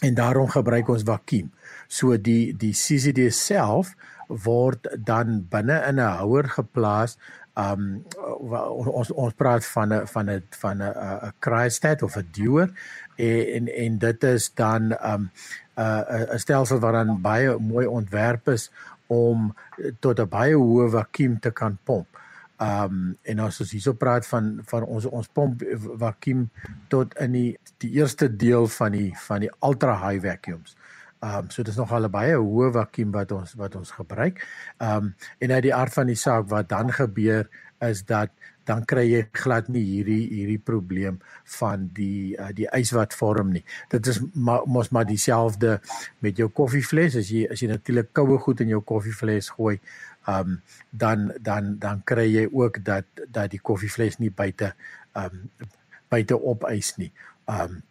en 0.00 0.14
daarom 0.14 0.48
gebruik 0.48 0.88
ons 0.88 1.04
vakuum. 1.04 1.50
So 1.88 2.16
die 2.16 2.52
die 2.56 2.72
CCD 2.72 3.30
self 3.32 3.94
word 4.28 4.88
dan 4.98 5.46
binne 5.50 5.82
in 5.88 6.00
'n 6.00 6.16
houer 6.20 6.48
geplaas 6.48 7.18
um 7.56 8.04
ons 8.92 9.10
ons 9.10 9.34
praat 9.34 9.64
van 9.64 9.92
'n 9.92 10.06
van 10.06 10.30
'n 10.30 10.42
van 10.60 10.82
'n 10.82 10.92
'n 11.26 11.32
cryostat 11.40 12.02
of 12.02 12.16
'n 12.16 12.28
duwer 12.32 12.68
en 13.16 13.68
en 13.68 13.98
dit 13.98 14.24
is 14.24 14.50
dan 14.54 14.92
um 15.12 15.30
'n 15.76 16.32
'n 16.34 16.38
stelsel 16.38 16.78
wat 16.78 16.92
dan 16.92 17.20
baie 17.20 17.58
mooi 17.58 17.86
ontwerp 17.86 18.48
is 18.48 18.70
om 19.06 19.54
tot 20.00 20.20
'n 20.20 20.28
baie 20.28 20.54
hoë 20.54 20.90
vakuum 20.90 21.40
te 21.40 21.50
kan 21.50 21.78
pomp. 21.84 22.06
Um 22.58 23.16
en 23.22 23.38
as 23.38 23.60
ons 23.60 23.70
hierso 23.70 23.92
praat 23.92 24.26
van 24.26 24.60
van 24.64 24.82
ons 24.82 25.04
ons 25.04 25.28
pomp 25.28 25.62
vakuum 25.98 26.50
tot 26.88 27.14
in 27.20 27.32
die 27.32 27.58
die 27.78 27.90
eerste 27.90 28.36
deel 28.36 28.66
van 28.66 28.92
die 28.92 29.12
van 29.26 29.40
die 29.40 29.50
ultra 29.60 30.08
high 30.08 30.26
vacuums. 30.26 30.76
Um 31.20 31.50
so 31.50 31.62
dis 31.62 31.76
nog 31.76 31.92
al 31.92 32.04
'n 32.04 32.10
baie 32.10 32.36
hoë 32.36 32.72
vakuum 32.72 33.12
wat 33.12 33.32
ons 33.32 33.54
wat 33.54 33.76
ons 33.76 33.90
gebruik. 33.90 34.46
Um 34.78 35.14
en 35.38 35.52
uit 35.52 35.62
die 35.62 35.74
aard 35.74 35.92
van 35.92 36.06
die 36.06 36.16
saak 36.16 36.48
wat 36.48 36.68
dan 36.68 36.92
gebeur 36.92 37.48
is 37.78 38.04
dat 38.04 38.30
dan 38.66 38.84
kry 38.88 39.04
jy 39.08 39.22
glad 39.36 39.70
nie 39.72 39.84
hierdie 39.84 40.22
hierdie 40.30 40.58
probleem 40.58 41.20
van 41.58 41.88
die 41.96 42.34
uh, 42.34 42.50
die 42.56 42.68
ys 42.76 42.92
wat 42.96 43.16
vorm 43.16 43.54
nie. 43.54 43.64
Dit 43.92 44.10
is 44.12 44.20
ma, 44.34 44.60
mos 44.66 44.92
maar 44.94 45.08
dieselfde 45.08 45.78
met 46.24 46.38
jou 46.38 46.50
koffievles 46.50 47.18
as 47.22 47.32
jy 47.32 47.46
as 47.50 47.62
jy 47.62 47.70
natuurlik 47.72 48.12
koue 48.16 48.38
goed 48.42 48.62
in 48.64 48.74
jou 48.74 48.82
koffievles 48.86 49.52
gooi, 49.56 49.78
um 50.28 50.60
dan 50.90 51.30
dan 51.40 51.76
dan 51.82 52.02
kry 52.04 52.26
jy 52.28 52.46
ook 52.50 52.82
dat 52.84 53.26
dat 53.26 53.52
die 53.54 53.62
koffievles 53.62 54.18
nie 54.22 54.30
buite 54.30 54.74
um 55.14 55.50
buite 56.10 56.38
op 56.38 56.66
ys 56.70 56.96
nie. 57.00 57.12
Um 57.50 57.82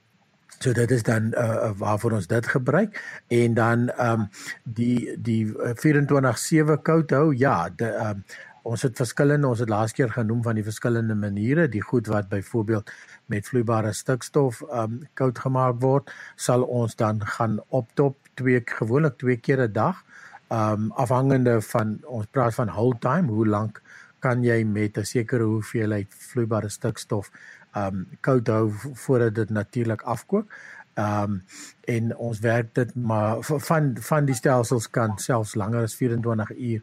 So 0.59 0.71
dit 0.71 0.91
is 0.91 1.03
dan 1.03 1.33
uh, 1.35 1.71
waarvoor 1.75 2.11
ons 2.11 2.27
dit 2.27 2.47
gebruik 2.47 2.95
en 3.27 3.53
dan 3.53 3.89
ehm 3.89 4.21
um, 4.21 4.29
die 4.63 5.17
die 5.19 5.51
24/7 5.51 6.81
koud 6.81 7.11
hou 7.11 7.35
ja, 7.35 7.69
ehm 7.75 8.09
um, 8.09 8.23
ons 8.65 8.85
het 8.85 8.97
verskillende 8.97 9.47
ons 9.47 9.61
het 9.63 9.69
laas 9.69 9.93
keer 9.97 10.11
genoem 10.13 10.41
van 10.45 10.57
die 10.59 10.65
verskillende 10.65 11.15
maniere 11.15 11.67
die 11.71 11.83
goed 11.85 12.07
wat 12.11 12.29
byvoorbeeld 12.29 12.91
met 13.33 13.47
vloeibare 13.47 13.93
stikstof 13.93 14.61
ehm 14.65 14.83
um, 14.83 14.99
koud 15.13 15.39
gemaak 15.45 15.81
word 15.81 16.11
sal 16.47 16.65
ons 16.81 16.95
dan 16.95 17.21
gaan 17.37 17.59
optop 17.69 18.17
twee 18.33 18.63
gewoonlik 18.65 19.17
twee 19.21 19.37
keer 19.37 19.67
'n 19.67 19.73
dag 19.73 20.03
ehm 20.49 20.85
um, 20.85 20.91
afhangende 20.91 21.61
van 21.61 21.99
ons 22.05 22.25
praat 22.31 22.55
van 22.55 22.69
hold 22.79 23.01
time 23.01 23.31
hoe 23.31 23.47
lank 23.47 23.81
kan 24.19 24.43
jy 24.43 24.63
met 24.63 24.97
'n 24.97 25.05
sekere 25.05 25.43
hoeveelheid 25.43 26.09
vloeibare 26.31 26.69
stikstof 26.69 27.31
um 27.75 28.05
koud 28.21 28.47
hou 28.47 28.71
voordat 28.93 29.35
dit 29.35 29.49
natuurlik 29.49 30.01
afkook. 30.01 30.53
Um 30.95 31.43
en 31.83 32.15
ons 32.17 32.39
werk 32.39 32.73
dit 32.75 32.95
maar 32.95 33.43
van 33.43 33.95
van 33.99 34.25
die 34.25 34.35
stelsels 34.35 34.89
kan 34.89 35.17
selfs 35.17 35.55
langer 35.55 35.83
as 35.83 35.95
24 35.95 36.55
uur 36.55 36.81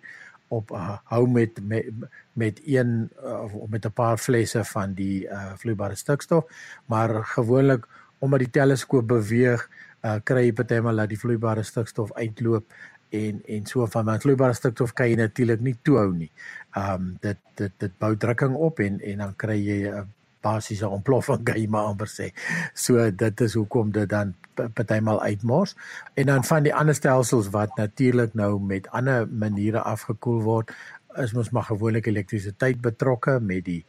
op 0.52 0.71
uh, 0.76 0.99
hou 1.12 1.25
met 1.30 1.61
met 1.64 1.88
met 2.32 2.61
een 2.64 3.11
uh, 3.25 3.49
met 3.68 3.87
'n 3.87 3.97
paar 3.97 4.18
flesse 4.18 4.64
van 4.64 4.94
die 4.94 5.25
uh, 5.25 5.52
vloeibare 5.56 5.94
stikstof, 5.94 6.44
maar 6.87 7.25
gewoonlik 7.25 7.88
omdat 8.18 8.38
die 8.38 8.50
teleskoop 8.50 9.09
beweeg, 9.09 9.68
uh, 10.02 10.16
kry 10.25 10.44
jy 10.47 10.52
partymal 10.52 10.97
dat 10.97 11.09
die 11.09 11.18
vloeibare 11.18 11.62
stikstof 11.62 12.12
uitloop 12.12 12.64
en 13.12 13.42
en 13.47 13.66
so 13.66 13.87
van 13.87 14.04
want 14.04 14.23
vloeibare 14.23 14.56
stikstof 14.56 14.92
kan 14.92 15.09
jy 15.11 15.16
natuurlik 15.21 15.61
nie 15.61 15.76
toehou 15.82 16.12
nie. 16.16 16.30
Um 16.78 17.16
dit 17.21 17.38
dit 17.61 17.73
dit 17.78 17.99
bou 17.99 18.16
drukking 18.16 18.54
op 18.54 18.80
en 18.80 19.00
en 19.00 19.25
dan 19.25 19.37
kry 19.37 19.59
jy 19.61 19.88
'n 19.90 20.06
basiese 20.42 20.88
ontploffing 20.88 21.44
kan 21.46 21.61
jy 21.61 21.66
maar 21.70 21.92
amper 21.92 22.11
sê. 22.11 22.30
So 22.75 23.11
dit 23.11 23.44
is 23.46 23.54
hoekom 23.58 23.92
dit 23.94 24.08
dan 24.11 24.34
partymal 24.54 25.22
uitmors. 25.22 25.76
En 26.14 26.26
dan 26.26 26.44
van 26.44 26.66
die 26.66 26.75
ander 26.75 26.94
stelsels 26.94 27.50
wat 27.54 27.76
natuurlik 27.76 28.34
nou 28.34 28.61
met 28.61 28.88
ander 28.90 29.28
maniere 29.28 29.80
afgekoel 29.80 30.42
word, 30.42 30.72
is 31.20 31.32
mos 31.37 31.50
maar 31.50 31.68
gewoonlik 31.68 32.06
elektrisiteit 32.06 32.80
betrokke 32.80 33.38
met 33.40 33.64
die 33.64 33.82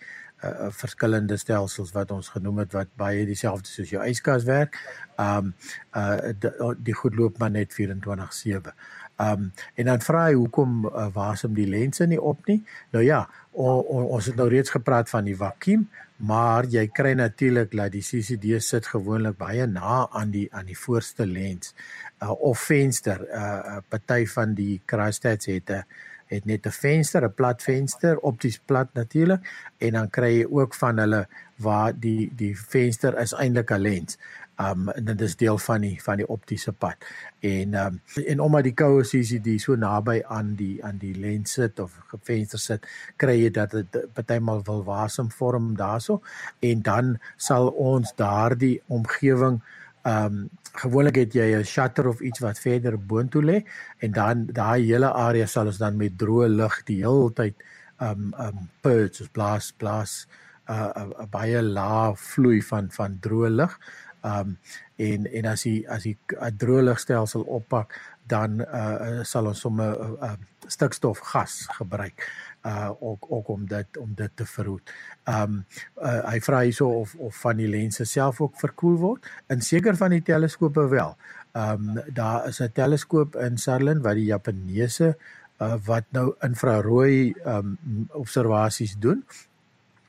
uh, 0.44 0.68
verskillende 0.76 1.38
stelsels 1.38 1.94
wat 1.96 2.12
ons 2.12 2.30
genoem 2.36 2.64
het 2.64 2.76
wat 2.76 2.92
baie 3.00 3.26
dieselfde 3.28 3.70
soos 3.70 3.94
jou 3.94 4.04
yskas 4.04 4.48
werk. 4.50 4.80
Um 5.22 5.54
uh 5.96 6.34
die, 6.40 6.52
die 6.84 6.96
goed 6.98 7.16
loop 7.16 7.40
maar 7.40 7.52
net 7.54 7.74
24/7. 7.74 8.74
Um 9.22 9.52
en 9.76 9.86
dan 9.86 10.02
vra 10.02 10.26
hy 10.30 10.34
hoekom 10.34 10.86
uh, 10.90 11.08
wasem 11.14 11.54
die 11.54 11.68
lense 11.70 12.06
nie 12.10 12.22
op 12.22 12.48
nie? 12.48 12.64
Nou 12.96 13.04
ja, 13.06 13.24
o, 13.52 13.66
o, 13.82 14.06
ons 14.16 14.26
het 14.26 14.36
nou 14.40 14.48
reeds 14.50 14.74
gepraat 14.74 15.10
van 15.10 15.28
die 15.28 15.36
vakuum, 15.38 15.86
maar 16.26 16.66
jy 16.66 16.88
kry 16.94 17.14
natuurlik 17.18 17.76
dat 17.76 17.92
die 17.94 18.02
CCD 18.02 18.58
sit 18.64 18.88
gewoonlik 18.90 19.38
baie 19.38 19.68
na 19.68 20.08
aan 20.12 20.32
die 20.34 20.48
aan 20.52 20.66
die 20.66 20.78
voorste 20.78 21.28
lens 21.30 21.76
uh, 22.22 22.32
of 22.32 22.60
venster. 22.60 23.22
'n 23.22 23.38
uh, 23.38 23.78
uh, 23.78 23.84
Party 23.90 24.26
van 24.26 24.54
die 24.58 24.82
cryostats 24.86 25.46
het 25.46 25.70
'n 25.70 25.86
het 26.34 26.46
net 26.46 26.66
'n 26.66 26.72
venster, 26.72 27.24
'n 27.24 27.34
plat 27.34 27.62
venster, 27.62 28.18
opties 28.18 28.60
plat 28.66 28.90
natuurlik 28.94 29.42
en 29.78 29.92
dan 29.92 30.10
kry 30.10 30.32
jy 30.40 30.46
ook 30.50 30.74
van 30.74 30.98
hulle 30.98 31.28
waar 31.56 31.94
die 32.00 32.32
die 32.36 32.56
venster 32.58 33.18
is 33.20 33.34
eintlik 33.34 33.72
'n 33.72 33.82
lens. 33.82 34.18
Um 34.62 34.90
en 34.90 35.06
dit 35.06 35.22
is 35.22 35.36
deel 35.36 35.58
van 35.58 35.82
die 35.82 35.96
van 36.04 36.18
die 36.22 36.28
optiese 36.28 36.72
pad. 36.72 36.96
En 37.40 37.74
um 37.74 38.02
en 38.26 38.40
omdat 38.40 38.64
die 38.64 38.74
koue 38.74 39.02
CCD 39.02 39.60
so 39.62 39.76
naby 39.76 40.22
aan 40.30 40.56
die 40.56 40.84
aan 40.86 40.98
die 41.02 41.16
lens 41.16 41.56
sit 41.58 41.80
of 41.80 41.96
gefenster 42.12 42.60
sit, 42.60 42.86
kry 43.18 43.40
jy 43.42 43.50
dat 43.50 43.72
dit 43.72 43.98
partymal 44.14 44.62
wil 44.68 44.84
wasem 44.86 45.32
vorm 45.32 45.74
daarso 45.78 46.22
en 46.60 46.82
dan 46.82 47.18
sal 47.38 47.68
ons 47.68 48.14
daardie 48.16 48.82
omgewing 48.88 49.62
um 50.06 50.50
gewoonlik 50.74 51.16
het 51.16 51.34
jy 51.34 51.56
'n 51.56 51.66
shutter 51.66 52.08
of 52.08 52.22
iets 52.22 52.40
wat 52.40 52.60
verder 52.60 52.98
boontoe 52.98 53.44
lê 53.44 53.64
en 54.00 54.12
dan 54.12 54.46
daai 54.46 54.86
hele 54.86 55.10
area 55.10 55.46
sal 55.46 55.66
ons 55.66 55.78
dan 55.78 55.98
met 55.98 56.18
droë 56.18 56.48
lig 56.48 56.84
die 56.86 57.02
hele 57.06 57.34
tyd 57.34 57.56
um 58.00 58.34
um 58.40 58.70
purge 58.82 59.30
blaas 59.32 59.72
blaas 59.72 60.28
'n 60.68 60.74
uh, 60.74 61.24
'n 61.24 61.30
baie 61.30 61.62
lae 61.62 62.16
vloei 62.16 62.62
van 62.62 62.92
van 62.92 63.20
droë 63.20 63.50
lig. 63.50 63.80
Um 64.24 64.58
en 64.96 65.26
en 65.28 65.46
as 65.52 65.66
jy 65.68 65.84
as 65.88 66.06
jy 66.08 66.16
'n 66.40 66.58
droë 66.58 66.84
ligstelsel 66.84 67.44
oppak 67.44 68.00
dan 68.28 68.62
uh 68.62 69.24
sal 69.24 69.48
ons 69.48 69.60
sommer 69.60 69.92
'n 70.00 70.18
uh, 70.24 70.36
stikstof 70.68 71.20
gas 71.20 71.68
gebruik 71.78 72.24
uh 72.66 72.92
ook 73.00 73.26
ook 73.30 73.48
om 73.48 73.66
dit 73.68 73.98
om 73.98 74.14
dit 74.16 74.32
te 74.36 74.46
verhoed. 74.46 74.94
Um 75.28 75.66
uh, 76.00 76.24
hy 76.32 76.40
vra 76.40 76.62
hierso 76.64 76.88
of 76.88 77.16
of 77.16 77.36
van 77.36 77.58
die 77.58 77.68
lense 77.68 78.06
self 78.06 78.42
ook 78.42 78.60
verkoel 78.60 78.98
word. 78.98 79.32
In 79.48 79.62
seker 79.62 79.96
van 79.96 80.10
die 80.10 80.24
teleskope 80.24 80.88
wel. 80.88 81.18
Um 81.52 82.00
daar 82.14 82.48
is 82.48 82.62
'n 82.62 82.72
teleskoop 82.72 83.36
in 83.36 83.58
Sutherland 83.58 84.04
wat 84.04 84.16
die 84.16 84.32
Japaneese 84.32 85.18
uh, 85.60 85.76
wat 85.86 86.04
nou 86.12 86.34
infrarooi 86.42 87.36
um 87.46 87.78
observasies 88.12 88.96
doen. 89.00 89.26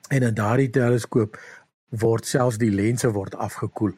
En 0.08 0.22
in 0.22 0.34
daardie 0.34 0.70
teleskoop 0.70 1.38
word 2.00 2.26
selfs 2.26 2.58
die 2.58 2.72
lense 2.72 3.10
word 3.12 3.34
afgekoel 3.34 3.92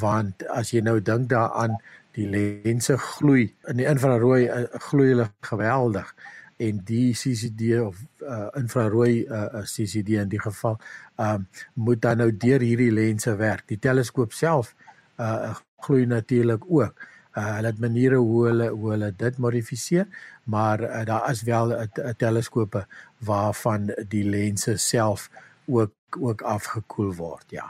want 0.00 0.42
as 0.54 0.72
jy 0.74 0.80
nou 0.80 1.00
dink 1.00 1.28
daaraan 1.30 1.78
die 2.18 2.26
lense 2.26 2.96
gloei 2.98 3.48
in 3.70 3.80
die 3.80 3.88
infrarooi 3.88 4.42
uh, 4.48 4.66
gloei 4.90 5.08
hulle 5.12 5.30
geweldig 5.46 6.14
en 6.60 6.80
die 6.84 7.12
CCD 7.16 7.78
of 7.80 8.00
uh, 8.20 8.48
infrarooi 8.58 9.24
uh, 9.24 9.46
uh 9.60 9.62
CCD 9.64 10.18
in 10.20 10.28
die 10.28 10.40
geval 10.40 10.76
um 11.20 11.46
moet 11.74 12.02
dan 12.04 12.20
nou 12.20 12.30
deur 12.32 12.60
hierdie 12.60 12.92
lense 12.92 13.32
werk. 13.40 13.66
Die 13.68 13.80
teleskoop 13.80 14.36
self 14.36 14.74
uh 15.20 15.54
gloei 15.80 16.04
natuurlik 16.06 16.66
ook. 16.68 17.06
Uh 17.32 17.46
hulle 17.56 17.70
het 17.72 17.80
maniere 17.80 18.18
hoe 18.20 18.46
hulle 18.48 18.68
hoe 18.68 18.90
hulle 18.92 19.12
dit 19.16 19.38
modifiseer, 19.38 20.08
maar 20.44 20.82
uh, 20.84 21.04
daar 21.08 21.30
is 21.30 21.42
wel 21.48 21.72
'n 21.72 22.14
teleskope 22.16 22.86
waarvan 23.18 23.92
die 24.08 24.24
lense 24.24 24.76
self 24.76 25.30
ook 25.70 26.18
ook 26.18 26.42
afgekoel 26.42 27.14
word, 27.14 27.46
ja. 27.54 27.68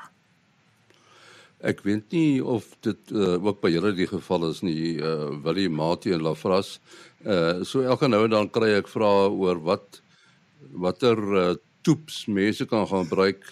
Ek 1.61 1.83
weet 1.85 2.14
nie 2.16 2.40
of 2.40 2.64
dit 2.80 3.11
uh, 3.12 3.37
ook 3.37 3.59
by 3.61 3.69
julle 3.69 3.92
die 3.92 4.09
geval 4.09 4.47
is 4.49 4.62
nie, 4.64 4.97
uh 4.97 5.28
Willie 5.45 5.69
Mati 5.69 6.14
en 6.16 6.25
Lafras. 6.25 6.78
Uh 7.21 7.61
so 7.69 7.85
elke 7.85 8.09
nou 8.09 8.23
en 8.25 8.33
dan 8.33 8.49
kry 8.49 8.71
ek 8.78 8.88
vrae 8.88 9.28
oor 9.28 9.61
wat 9.66 10.00
watter 10.73 11.21
uh, 11.37 11.52
toeps 11.85 12.25
mense 12.33 12.64
kan 12.64 12.88
gaan 12.88 13.04
gebruik 13.04 13.45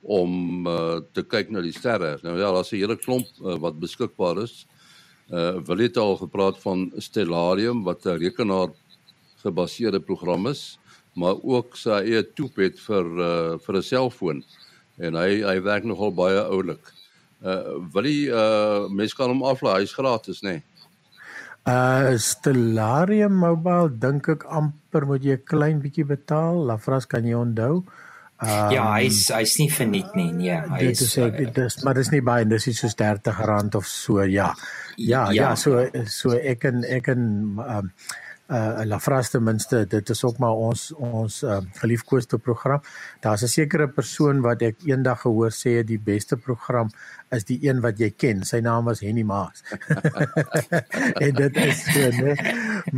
om 0.00 0.64
uh 0.64 1.02
te 1.12 1.20
kyk 1.20 1.52
na 1.52 1.60
die 1.60 1.76
sterre. 1.76 2.16
Nou 2.24 2.38
ja, 2.38 2.48
daar's 2.48 2.72
'n 2.72 2.80
hele 2.80 2.96
klomp 2.96 3.28
uh, 3.44 3.60
wat 3.60 3.76
beskikbaar 3.80 4.40
is. 4.40 4.64
Uh 5.28 5.60
Willie 5.68 5.92
het 5.92 6.00
al 6.00 6.16
gepraat 6.16 6.56
van 6.64 6.88
Stellarium 6.96 7.84
wat 7.84 8.06
'n 8.06 8.16
rekenaar 8.24 8.72
gebaseerde 9.44 10.00
program 10.00 10.46
is, 10.46 10.79
maar 11.14 11.36
ook 11.42 11.76
sy 11.76 12.02
eie 12.04 12.22
toep 12.22 12.56
het 12.62 12.80
vir 12.86 13.06
uh 13.18 13.58
vir 13.58 13.76
'n 13.76 13.82
selfoon. 13.82 14.42
En 14.98 15.14
hy 15.14 15.42
hy 15.42 15.60
werk 15.62 15.84
nogal 15.84 16.12
baie 16.14 16.40
oulik 16.40 16.92
uh 17.42 17.78
wil 17.92 18.04
jy 18.04 18.28
uh 18.28 18.88
mense 18.88 19.16
kan 19.16 19.32
hom 19.32 19.42
aflaai, 19.42 19.80
hy's 19.80 19.94
gratis 19.94 20.42
nê. 20.42 20.60
Nee. 20.60 20.62
Uh 21.68 22.16
Stellarium 22.16 23.32
Mobile 23.32 23.90
dink 23.92 24.28
ek 24.28 24.44
amper 24.48 25.06
moet 25.06 25.24
jy 25.24 25.36
'n 25.36 25.44
klein 25.44 25.80
bietjie 25.80 26.04
betaal. 26.04 26.64
Lafras 26.66 27.06
kan 27.06 27.24
jy 27.24 27.34
onthou. 27.34 27.84
Um, 28.40 28.70
ja, 28.72 28.86
hy's 28.96 29.28
hy's 29.28 29.58
nie 29.60 29.68
verniet 29.68 30.14
nie. 30.16 30.30
Nee, 30.32 30.56
hy 30.56 30.78
is 30.88 30.98
Dit 30.98 31.08
is 31.08 31.16
ek 31.20 31.54
dis 31.54 31.82
maar 31.84 31.94
dis 31.98 32.08
nie 32.08 32.22
baie, 32.24 32.46
dis 32.48 32.70
iets 32.70 32.80
soos 32.80 32.96
R30 32.96 33.76
of 33.76 33.84
so, 33.86 34.22
ja. 34.24 34.54
Ja, 34.96 35.26
ja, 35.28 35.32
ja 35.32 35.54
so 35.60 35.84
so 36.08 36.32
ek 36.32 36.64
en 36.64 36.80
ek 36.88 37.12
en 37.12 37.26
um 37.60 37.92
uh 38.50 38.82
Lafras 38.84 39.30
ten 39.30 39.42
minste 39.42 39.84
dit 39.86 40.10
is 40.10 40.24
ook 40.24 40.38
maar 40.38 40.58
ons 40.58 40.92
ons 40.92 41.42
uh, 41.42 41.60
geliefkoeste 41.78 42.38
program. 42.38 42.82
Daar's 43.20 43.42
'n 43.42 43.48
sekere 43.48 43.88
persoon 43.88 44.40
wat 44.40 44.62
ek 44.62 44.76
eendag 44.84 45.20
gehoor 45.20 45.50
sê 45.50 45.84
die 45.84 45.98
beste 45.98 46.36
program 46.36 46.90
is 47.30 47.44
die 47.44 47.58
een 47.62 47.80
wat 47.80 47.98
jy 47.98 48.10
ken. 48.10 48.44
Sy 48.44 48.60
naam 48.60 48.84
was 48.84 49.00
Henny 49.00 49.22
Maas. 49.22 49.62
en 51.24 51.34
dit 51.34 51.56
is 51.56 51.84
so, 51.92 52.10
né? 52.10 52.34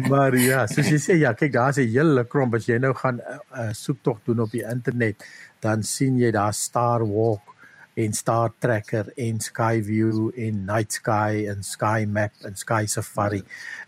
Maar 0.08 0.36
ja, 0.36 0.66
soos 0.66 0.88
jy 0.88 0.98
sê 0.98 1.18
ja, 1.20 1.34
kyk 1.34 1.52
daar's 1.52 1.78
'n 1.78 1.88
hele 1.88 2.24
klomp 2.24 2.54
as 2.54 2.66
jy 2.66 2.78
nou 2.78 2.94
gaan 2.94 3.16
'n 3.16 3.20
uh, 3.20 3.38
uh, 3.60 3.72
soektog 3.72 4.18
doen 4.24 4.40
op 4.40 4.50
die 4.50 4.64
internet, 4.64 5.24
dan 5.60 5.82
sien 5.82 6.18
jy 6.18 6.30
daar 6.30 6.54
Star 6.54 7.04
Walk 7.06 7.51
en 7.94 8.12
Star 8.12 8.52
Tracker 8.58 9.12
en 9.16 9.40
Skyview 9.40 10.30
en 10.36 10.64
Night 10.64 10.92
Sky 10.92 11.46
en 11.48 11.62
Sky 11.62 12.06
Map 12.08 12.32
en 12.44 12.56
Sky 12.56 12.86
Safari 12.86 13.42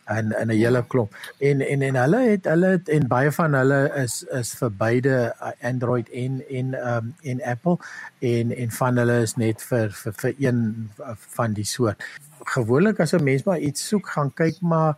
en 0.04 0.32
en 0.32 0.48
'n 0.48 0.50
hele 0.50 0.84
klomp. 0.86 1.14
En 1.38 1.60
en 1.60 1.82
en 1.82 1.96
hulle 1.96 2.20
het 2.30 2.44
hulle 2.44 2.66
het, 2.66 2.88
en 2.88 3.08
baie 3.08 3.32
van 3.32 3.54
hulle 3.54 3.92
is 3.96 4.22
is 4.22 4.54
vir 4.54 4.70
beide 4.70 5.34
Android 5.62 6.08
en 6.08 6.42
en 6.50 6.74
um 6.74 7.14
en 7.22 7.42
Apple 7.42 7.76
en 8.18 8.56
en 8.56 8.70
van 8.70 8.96
hulle 8.96 9.22
is 9.22 9.36
net 9.36 9.62
vir 9.62 9.90
vir 9.90 10.12
vir 10.12 10.34
een 10.38 10.90
van 11.36 11.52
die 11.52 11.64
soort. 11.64 12.04
Gewoonlik 12.44 13.00
as 13.00 13.12
'n 13.12 13.24
mens 13.24 13.44
maar 13.44 13.58
iets 13.58 13.88
soek, 13.88 14.08
gaan 14.08 14.34
kyk 14.34 14.60
maar 14.60 14.96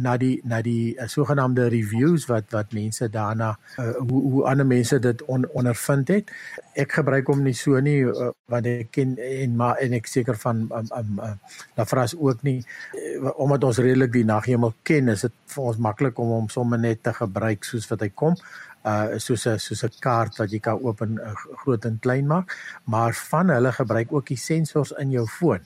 na 0.00 0.16
die 0.16 0.40
na 0.48 0.60
die 0.64 0.96
uh, 0.96 1.06
sogenaamde 1.08 1.68
reviews 1.68 2.24
wat 2.28 2.48
wat 2.54 2.72
mense 2.72 3.08
daarna 3.12 3.50
uh, 3.76 3.92
hoe 4.00 4.22
hoe 4.32 4.44
ander 4.48 4.66
mense 4.66 4.98
dit 4.98 5.22
on, 5.28 5.44
ondervind 5.52 6.08
het. 6.08 6.32
Ek 6.72 6.96
gebruik 7.00 7.28
hom 7.28 7.42
nie 7.44 7.54
so 7.56 7.80
nie 7.84 8.00
uh, 8.08 8.30
want 8.48 8.68
ek 8.70 8.92
ken 8.96 9.16
en 9.20 9.56
maar 9.60 9.76
en 9.84 9.98
ek 9.98 10.08
seker 10.08 10.40
van 10.40 10.64
um, 10.72 10.88
um, 10.96 11.20
uh, 11.20 11.34
Lafras 11.76 12.16
ook 12.16 12.42
nie. 12.48 12.62
Uh, 12.96 13.34
omdat 13.36 13.68
ons 13.68 13.82
redelik 13.84 14.14
die 14.16 14.24
naghemel 14.24 14.72
ken, 14.88 15.12
is 15.12 15.26
dit 15.28 15.36
vir 15.52 15.70
ons 15.72 15.84
maklik 15.84 16.18
om 16.18 16.32
hom 16.38 16.48
sommer 16.52 16.80
net 16.80 17.04
te 17.04 17.12
gebruik 17.12 17.68
soos 17.68 17.88
wat 17.92 18.06
hy 18.06 18.12
kom. 18.14 18.38
Uh 18.88 19.18
soos 19.20 19.44
'n 19.46 19.58
soos 19.60 19.84
'n 19.84 20.00
kaart 20.00 20.38
wat 20.40 20.52
jy 20.52 20.60
kan 20.64 20.80
open 20.80 21.20
uh, 21.20 21.34
groot 21.64 21.84
en 21.84 21.98
klein 22.00 22.26
maak. 22.26 22.56
Maar 22.84 23.12
van 23.12 23.50
hulle 23.52 23.72
gebruik 23.72 24.12
ook 24.12 24.32
die 24.32 24.40
sensors 24.40 24.96
in 24.96 25.10
jou 25.10 25.26
foon 25.26 25.60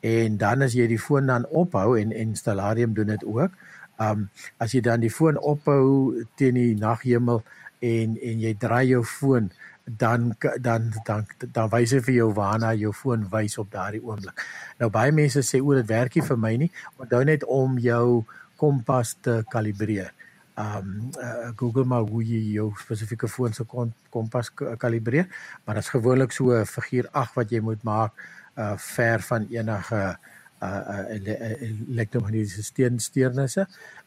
en 0.00 0.36
dan 0.36 0.62
as 0.62 0.74
jy 0.76 0.86
die 0.86 1.00
foon 1.00 1.26
dan 1.26 1.46
ophou 1.46 1.96
en 1.98 2.12
en 2.12 2.36
Stellarium 2.36 2.94
doen 2.94 3.06
dit 3.14 3.24
ook. 3.24 3.52
Um 3.98 4.28
as 4.58 4.72
jy 4.72 4.80
dan 4.80 5.00
die 5.00 5.12
foon 5.12 5.38
ophou 5.38 6.24
teen 6.36 6.54
die 6.54 6.74
naghemel 6.76 7.42
en 7.80 8.16
en 8.20 8.40
jy 8.40 8.54
draai 8.60 8.86
jou 8.88 9.04
foon 9.04 9.50
dan 9.86 10.34
dan 10.60 10.92
dan 11.04 11.26
dan 11.38 11.70
wys 11.70 11.94
hy 11.94 12.00
vir 12.08 12.14
jou 12.14 12.30
waarna 12.34 12.74
jou 12.74 12.92
foon 12.92 13.26
wys 13.30 13.58
op 13.58 13.70
daardie 13.70 14.02
oomblik. 14.02 14.42
Nou 14.78 14.90
baie 14.90 15.12
mense 15.12 15.42
sê 15.46 15.62
o, 15.62 15.74
dit 15.74 15.86
werk 15.86 16.16
nie 16.16 16.26
vir 16.26 16.38
my 16.42 16.54
nie. 16.56 16.70
Onthou 16.98 17.22
net 17.24 17.44
om 17.44 17.78
jou 17.78 18.24
kompas 18.58 19.14
te 19.22 19.42
kalibreer. 19.52 20.12
Um 20.56 21.12
uh, 21.20 21.52
Google 21.56 21.84
maar 21.84 22.02
hoe 22.08 22.22
jy 22.24 22.40
jou 22.56 22.72
spesifieke 22.80 23.28
foon 23.28 23.52
se 23.52 23.64
kompas 24.10 24.50
kalibreer, 24.80 25.28
maar 25.64 25.78
dit 25.78 25.84
is 25.84 25.92
gewoonlik 25.94 26.32
so 26.32 26.50
'n 26.52 26.66
figuur 26.66 27.08
8 27.12 27.34
wat 27.34 27.50
jy 27.50 27.60
moet 27.60 27.82
maak 27.84 28.12
uh 28.56 28.76
ver 28.76 29.20
van 29.20 29.46
enige 29.50 30.16
uh 30.62 31.04
elektromagnetiese 31.20 32.62
steen 32.62 32.98
steurnisse 32.98 33.66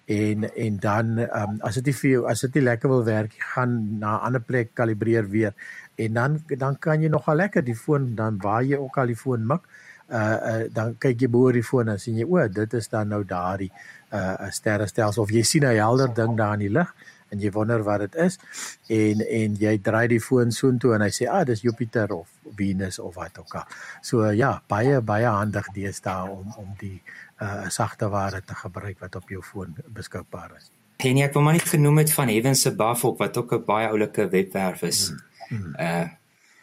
en 0.09 0.55
en 0.55 0.77
dan 0.79 1.17
um, 1.19 1.59
as 1.61 1.77
dit 1.77 1.93
vir 1.95 2.09
jou 2.11 2.23
as 2.31 2.41
dit 2.41 2.57
nie 2.57 2.65
lekker 2.65 2.89
wil 2.89 3.03
werk 3.05 3.35
gaan 3.53 3.99
na 3.99 4.15
'n 4.17 4.25
ander 4.25 4.41
plek 4.41 4.73
kalibreer 4.73 5.29
weer 5.29 5.53
en 5.95 6.13
dan 6.13 6.39
dan 6.57 6.79
kan 6.79 7.01
jy 7.01 7.09
nogal 7.09 7.35
lekker 7.35 7.63
die 7.63 7.75
foon 7.75 8.15
dan 8.15 8.39
waar 8.41 8.63
jy 8.63 8.77
ook 8.77 8.97
al 8.97 9.13
die 9.13 9.21
foon 9.23 9.45
mik 9.47 9.61
uh, 10.09 10.37
uh 10.51 10.63
dan 10.73 10.97
kyk 10.97 11.21
jy 11.21 11.29
bo 11.29 11.51
die 11.51 11.63
foon 11.63 11.89
en 11.89 11.99
sien 11.99 12.17
jy 12.17 12.25
o 12.25 12.47
dit 12.47 12.73
is 12.73 12.89
dan 12.89 13.07
nou 13.07 13.23
daardie 13.23 13.71
uh 14.11 14.49
sterrestelsel 14.49 15.23
of 15.23 15.31
jy 15.31 15.43
sien 15.43 15.63
'n 15.63 15.77
helder 15.77 16.13
ding 16.13 16.37
daar 16.37 16.53
in 16.53 16.65
die 16.65 16.73
lug 16.79 16.89
en 17.29 17.39
jy 17.39 17.51
wonder 17.51 17.83
wat 17.83 17.99
dit 18.05 18.15
is 18.25 18.39
en 18.87 19.23
en 19.25 19.55
jy 19.59 19.77
draai 19.85 20.07
die 20.07 20.21
foon 20.23 20.51
soontoe 20.51 20.95
en 20.95 21.05
hy 21.05 21.11
sê 21.13 21.29
ah 21.29 21.43
dis 21.47 21.61
Jupiter 21.61 22.11
of 22.15 22.27
Venus 22.57 22.99
of 22.99 23.15
wat 23.15 23.37
ook 23.39 23.55
al. 23.55 23.67
So 24.01 24.31
ja, 24.31 24.61
baie 24.67 25.01
baie 25.01 25.29
handig 25.29 25.69
deesdae 25.75 26.29
om 26.29 26.53
om 26.57 26.75
die 26.79 26.99
uh 27.41 27.69
sagte 27.69 28.09
ware 28.09 28.41
te 28.41 28.55
gebruik 28.55 28.99
wat 28.99 29.15
op 29.15 29.29
jou 29.29 29.41
foon 29.43 29.75
beskikbaar 29.87 30.57
is. 30.57 30.71
En 30.99 31.17
jy 31.17 31.23
het 31.23 31.37
hom 31.37 31.51
net 31.51 31.63
genoem 31.63 32.01
het 32.03 32.11
van 32.13 32.27
Heavens 32.27 32.65
Above 32.67 33.07
ook 33.07 33.17
wat 33.17 33.37
ook 33.37 33.53
'n 33.53 33.65
baie 33.65 33.87
oulike 33.87 34.29
webwerf 34.29 34.81
is. 34.81 35.07
Hmm. 35.09 35.57
Hmm. 35.57 35.75
Uh 35.79 36.07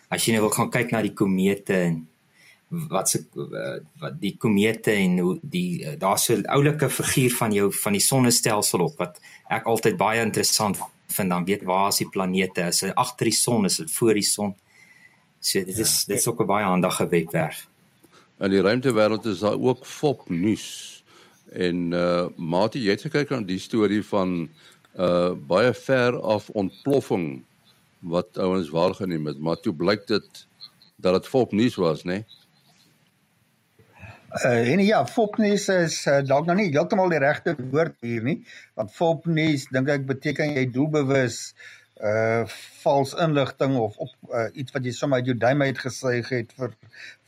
as 0.09 0.25
jy 0.25 0.37
nou 0.37 0.45
wil 0.47 0.55
gaan 0.55 0.71
kyk 0.71 0.93
na 0.93 1.03
die 1.03 1.15
komete 1.15 1.75
en 1.75 2.09
wat 2.69 3.09
se 3.09 3.23
uh, 3.37 3.77
wat 4.03 4.19
die 4.21 4.35
komete 4.37 4.91
en 4.91 5.19
hoe 5.19 5.39
die 5.43 5.85
uh, 5.85 5.95
daar's 5.99 6.25
so 6.25 6.35
'n 6.35 6.47
oulike 6.47 6.91
figuur 6.91 7.31
van 7.31 7.53
jou 7.53 7.73
van 7.73 7.93
die 7.93 8.01
sonnestelsel 8.01 8.81
op 8.81 8.99
wat 8.99 9.21
ek 9.49 9.67
altyd 9.67 9.97
baie 9.97 10.21
interessant 10.21 10.79
vind 11.07 11.31
dan 11.31 11.45
weet 11.45 11.63
waar 11.63 11.89
is 11.89 12.03
die 12.03 12.09
planete 12.09 12.67
is 12.67 12.81
dit 12.81 12.95
agter 12.95 13.27
die 13.27 13.39
son 13.39 13.65
is 13.65 13.77
dit 13.77 13.91
voor 13.91 14.15
die 14.15 14.23
son 14.27 14.55
so 15.41 15.59
dit 15.59 15.79
is 15.79 15.95
ja, 16.01 16.07
dit 16.07 16.19
is 16.19 16.27
ook 16.27 16.41
'n 16.41 16.47
baie 16.47 16.65
handige 16.65 17.09
webwerf 17.09 17.69
In 18.39 18.53
die 18.53 18.61
ruimtewêreld 18.61 19.25
is 19.25 19.39
daar 19.39 19.57
ook 19.61 19.87
fop 19.87 20.29
nuus. 20.29 21.03
En 21.53 21.93
uh 21.93 22.27
Mati, 22.37 22.83
jy 22.85 22.91
het 22.93 23.07
gekyk 23.07 23.33
aan 23.33 23.47
die 23.49 23.59
storie 23.59 24.03
van 24.05 24.49
uh 24.99 25.33
baie 25.49 25.73
ver 25.75 26.21
af 26.21 26.51
ontploffing 26.53 27.45
wat 28.05 28.37
ouens 28.39 28.69
waargeneem 28.69 29.27
het, 29.27 29.39
maar 29.41 29.57
toe 29.61 29.73
blyk 29.73 30.05
dit 30.07 30.47
dat 31.01 31.17
dit 31.17 31.29
fop 31.29 31.53
nuus 31.53 31.75
was, 31.81 32.05
né? 32.05 32.13
Nee? 32.13 32.25
Uh 34.45 34.73
en 34.73 34.81
ja, 34.85 34.99
fopnuus 35.07 35.69
is 35.73 35.95
uh, 36.07 36.19
dalk 36.21 36.45
nog 36.45 36.59
nie 36.59 36.69
heeltemal 36.69 37.09
die 37.09 37.21
regte 37.23 37.55
woord 37.71 37.95
hier 38.05 38.25
nie, 38.27 38.35
want 38.77 38.93
fopnuus 38.93 39.65
dink 39.73 39.89
ek 39.95 40.05
beteken 40.11 40.53
jy 40.59 40.67
doelbewus 40.75 41.39
uh 42.05 42.43
vals 42.83 43.15
inligting 43.25 43.79
of 43.81 43.97
op 43.97 44.13
uh, 44.29 44.51
iets 44.53 44.75
wat 44.75 44.85
jy 44.85 44.93
sommer 44.93 45.23
uit 45.23 45.31
jou 45.31 45.39
duim 45.41 45.65
uit 45.65 45.81
gesuig 45.81 46.29
het 46.35 46.53
vir 46.59 46.77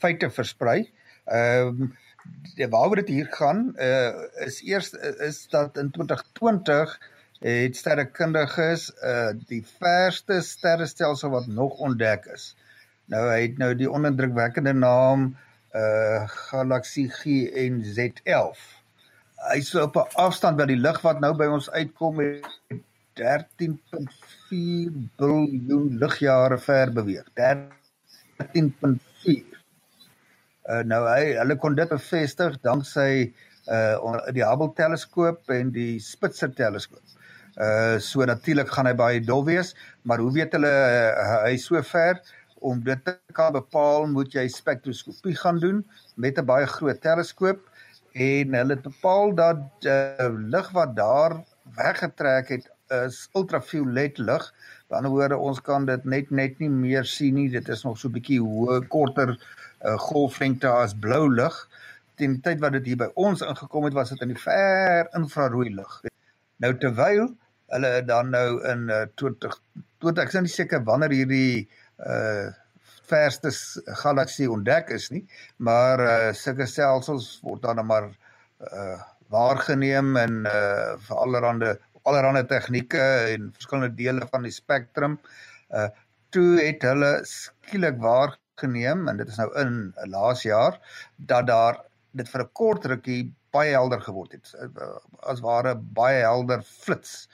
feite 0.04 0.28
versprei. 0.40 0.82
Ehm 1.24 1.88
uh, 1.88 2.68
waaroor 2.76 3.00
dit 3.00 3.14
hier 3.16 3.32
gaan 3.38 3.70
uh 3.80 4.28
is 4.44 4.60
eers 4.68 4.92
is 5.30 5.40
dat 5.48 5.80
in 5.80 5.88
2020 5.96 6.96
het 7.40 7.76
sterrekundiges 7.76 8.90
uh 9.00 9.32
die 9.48 9.64
verste 9.78 10.42
sterrestelsel 10.44 11.32
wat 11.38 11.48
nog 11.48 11.80
ontdek 11.88 12.28
is. 12.36 12.50
Nou 13.08 13.24
hy 13.30 13.44
het 13.46 13.60
nou 13.64 13.72
die 13.78 13.88
onindrukwekkende 13.88 14.76
naam 14.76 15.30
uh 15.76 16.24
galaksie 16.48 17.12
GNZ11. 17.12 18.56
Hy 19.48 19.58
is 19.60 19.74
op 19.74 19.96
'n 19.96 20.08
afstand 20.14 20.56
by 20.56 20.66
die 20.66 20.80
lig 20.80 21.00
wat 21.02 21.20
nou 21.20 21.34
by 21.36 21.46
ons 21.46 21.70
uitkom 21.70 22.16
met 22.16 22.46
13.4 23.18 24.90
biljoen 25.18 25.98
ligjare 25.98 26.58
ver 26.58 26.92
beweeg. 26.92 27.24
13.4. 27.34 29.44
Uh 30.68 30.82
nou 30.84 31.08
hy 31.08 31.34
hulle 31.36 31.56
kon 31.56 31.74
dit 31.74 31.88
bevestig 31.88 32.60
danksy 32.62 33.32
uh 33.68 34.18
die 34.32 34.44
Hubble 34.44 34.72
teleskoop 34.74 35.50
en 35.52 35.70
die 35.74 36.00
Spitzer 36.00 36.54
teleskoop. 36.54 37.02
Uh 37.58 37.98
so 37.98 38.24
natuurlik 38.24 38.68
gaan 38.70 38.86
hy 38.86 38.94
baie 38.94 39.20
dol 39.20 39.44
wees, 39.44 39.74
maar 40.02 40.18
hoe 40.18 40.32
weet 40.32 40.52
hulle 40.56 40.70
uh, 40.70 41.42
hy 41.44 41.56
so 41.56 41.82
ver? 41.82 42.20
Om 42.60 42.80
dit 42.84 43.04
te 43.04 43.18
kan 43.32 43.52
bepaal 43.52 44.06
moet 44.06 44.32
jy 44.32 44.46
spektroskopie 44.48 45.36
gaan 45.36 45.58
doen 45.58 45.84
met 46.16 46.38
'n 46.38 46.44
baie 46.44 46.66
groot 46.66 47.00
teleskoop 47.00 47.60
en 48.12 48.54
hulle 48.54 48.74
het 48.74 48.82
bepaal 48.82 49.34
dat 49.34 49.86
uh, 49.86 50.28
lig 50.54 50.70
wat 50.70 50.96
daar 50.96 51.44
weggetrek 51.76 52.48
het 52.48 52.70
is 52.88 53.28
ultraviolet 53.32 54.18
lig. 54.18 54.44
Aan 54.88 54.88
die 54.88 54.96
ander 54.96 55.10
woorde 55.10 55.36
ons 55.36 55.60
kan 55.60 55.84
dit 55.84 56.04
net 56.04 56.30
net 56.30 56.58
nie 56.58 56.70
meer 56.72 57.04
sien 57.04 57.34
nie. 57.34 57.50
Dit 57.50 57.68
is 57.68 57.84
nog 57.84 57.98
so 57.98 58.08
'n 58.08 58.12
bietjie 58.12 58.40
hoë 58.40 58.86
korter 58.88 59.34
uh, 59.36 59.98
golflengte 59.98 60.68
as 60.68 60.94
blou 60.94 61.28
lig. 61.34 61.68
Teen 62.16 62.32
die 62.32 62.40
tyd 62.40 62.60
wat 62.60 62.72
dit 62.72 62.86
hier 62.86 62.96
by 62.96 63.10
ons 63.14 63.40
ingekom 63.40 63.84
het, 63.84 63.94
was 63.94 64.08
dit 64.08 64.20
in 64.20 64.32
die 64.32 64.42
ver 64.42 65.08
infrarooi 65.14 65.74
lig. 65.74 66.00
Nou 66.56 66.72
terwyl 66.78 67.28
hulle 67.68 68.04
dan 68.04 68.30
nou 68.30 68.64
in 68.64 68.88
uh, 68.88 69.04
20 69.14 69.60
20 70.00 70.22
ek 70.24 70.32
is 70.32 70.40
nie 70.40 70.48
seker 70.48 70.84
wanneer 70.84 71.12
hierdie 71.12 71.68
uh 72.06 72.48
verste 73.08 73.50
galaksie 74.02 74.50
ontdek 74.52 74.90
is 74.92 75.08
nie, 75.10 75.22
maar 75.56 76.00
uh 76.00 76.32
sulke 76.36 76.66
stelsels 76.68 77.38
word 77.42 77.62
dan 77.62 77.86
maar 77.86 78.10
uh 78.72 78.98
waargeneem 79.32 80.16
in 80.16 80.44
uh 80.48 80.96
vir 81.06 81.16
allerlei 81.24 81.74
allerlei 82.08 82.44
tegnieke 82.48 83.00
en 83.34 83.50
verskillende 83.52 83.94
dele 83.96 84.28
van 84.32 84.46
die 84.46 84.54
spektrum. 84.54 85.18
Uh 85.70 85.88
toe 86.30 86.60
het 86.60 86.82
hulle 86.84 87.12
skielik 87.24 87.96
waargeneem 88.04 89.08
en 89.08 89.16
dit 89.16 89.28
is 89.32 89.38
nou 89.40 89.48
in 89.60 89.76
laas 90.12 90.42
jaar 90.44 90.76
dat 91.16 91.46
daar 91.48 91.80
dit 92.12 92.28
vir 92.28 92.42
'n 92.42 92.52
kort 92.52 92.84
rukkie 92.84 93.32
baie 93.50 93.72
helder 93.72 94.00
geword 94.00 94.32
het. 94.32 94.52
As 95.22 95.40
ware 95.40 95.74
baie 95.74 96.20
helder 96.20 96.62
flits 96.62 97.28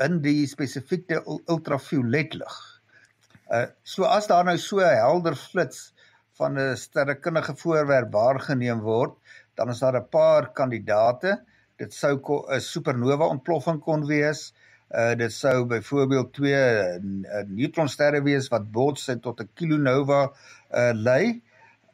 in 0.00 0.20
die 0.24 0.46
spesifieke 0.46 1.20
ultraviolet 1.46 2.34
lig. 2.34 2.79
Uh 3.50 3.66
so 3.82 4.06
as 4.06 4.28
daar 4.30 4.44
nou 4.46 4.56
so 4.58 4.78
'n 4.78 4.96
helder 4.96 5.34
flits 5.36 5.92
van 6.38 6.58
'n 6.58 6.76
sterrekundige 6.76 7.54
voorwerp 7.56 8.12
waargeneem 8.12 8.80
word, 8.80 9.14
dan 9.54 9.68
is 9.68 9.78
daar 9.78 9.96
'n 9.96 10.08
paar 10.08 10.52
kandidate. 10.52 11.42
Dit 11.76 11.94
sou 11.94 12.14
'n 12.16 12.60
supernova 12.60 13.26
ontploffing 13.26 13.80
kon 13.80 14.06
wees. 14.06 14.54
Uh 14.90 15.14
dit 15.14 15.32
sou 15.32 15.64
byvoorbeeld 15.66 16.32
twee 16.32 16.62
uh, 16.62 17.42
neutronsterre 17.46 18.22
wees 18.22 18.48
wat 18.48 18.70
bots 18.70 19.06
het 19.06 19.22
tot 19.22 19.40
'n 19.40 19.50
kilonova 19.54 20.30
uh 20.70 20.92
lei 20.94 21.42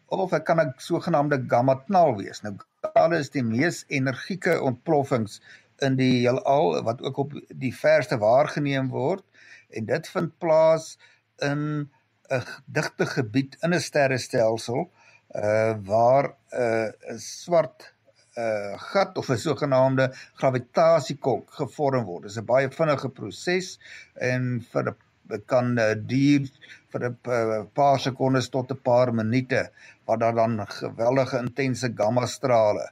of 0.07 0.31
dit 0.31 0.43
kan 0.43 0.61
'n 0.61 0.73
sogenaamde 0.77 1.45
gamma 1.49 1.75
knal 1.75 2.17
wees. 2.17 2.41
Nou 2.43 2.55
gamma 2.81 3.17
is 3.17 3.31
die 3.31 3.45
mees 3.45 3.85
energieke 3.89 4.61
ontploffings 4.61 5.41
in 5.79 5.97
die 5.97 6.21
heelal 6.21 6.83
wat 6.83 7.03
ook 7.03 7.17
op 7.17 7.33
die 7.49 7.75
verste 7.75 8.19
waargeneem 8.19 8.89
word 8.89 9.25
en 9.71 9.85
dit 9.85 10.09
vind 10.09 10.39
plaas 10.39 10.99
in 11.43 11.91
'n 12.31 12.43
digte 12.67 13.07
gebied 13.07 13.57
in 13.63 13.75
'n 13.75 13.81
sterrestelsel 13.81 14.91
uh 15.35 15.75
waar 15.85 16.35
'n 16.51 16.93
uh, 17.13 17.19
swart 17.19 17.93
uh 18.39 18.75
gat 18.91 19.19
of 19.19 19.31
'n 19.31 19.39
sogenaamde 19.39 20.13
gravitasiekolk 20.35 21.51
gevorm 21.61 22.05
word. 22.05 22.23
Dit 22.23 22.31
is 22.31 22.39
'n 22.39 22.45
baie 22.45 22.71
vinnige 22.71 23.09
proses 23.09 23.79
en 24.15 24.65
vir 24.73 24.91
'n 24.91 25.43
kan 25.47 25.79
uh, 25.79 25.95
duur 26.13 26.49
vir 26.93 27.09
'n 27.09 27.69
paar 27.73 27.99
sekondes 28.01 28.49
tot 28.49 28.71
'n 28.71 28.83
paar 28.83 29.15
minute 29.15 29.71
waar 30.05 30.19
daar 30.19 30.35
dan 30.35 30.67
geweldige 30.67 31.39
intense 31.39 31.93
gamma 31.95 32.27
strale 32.27 32.91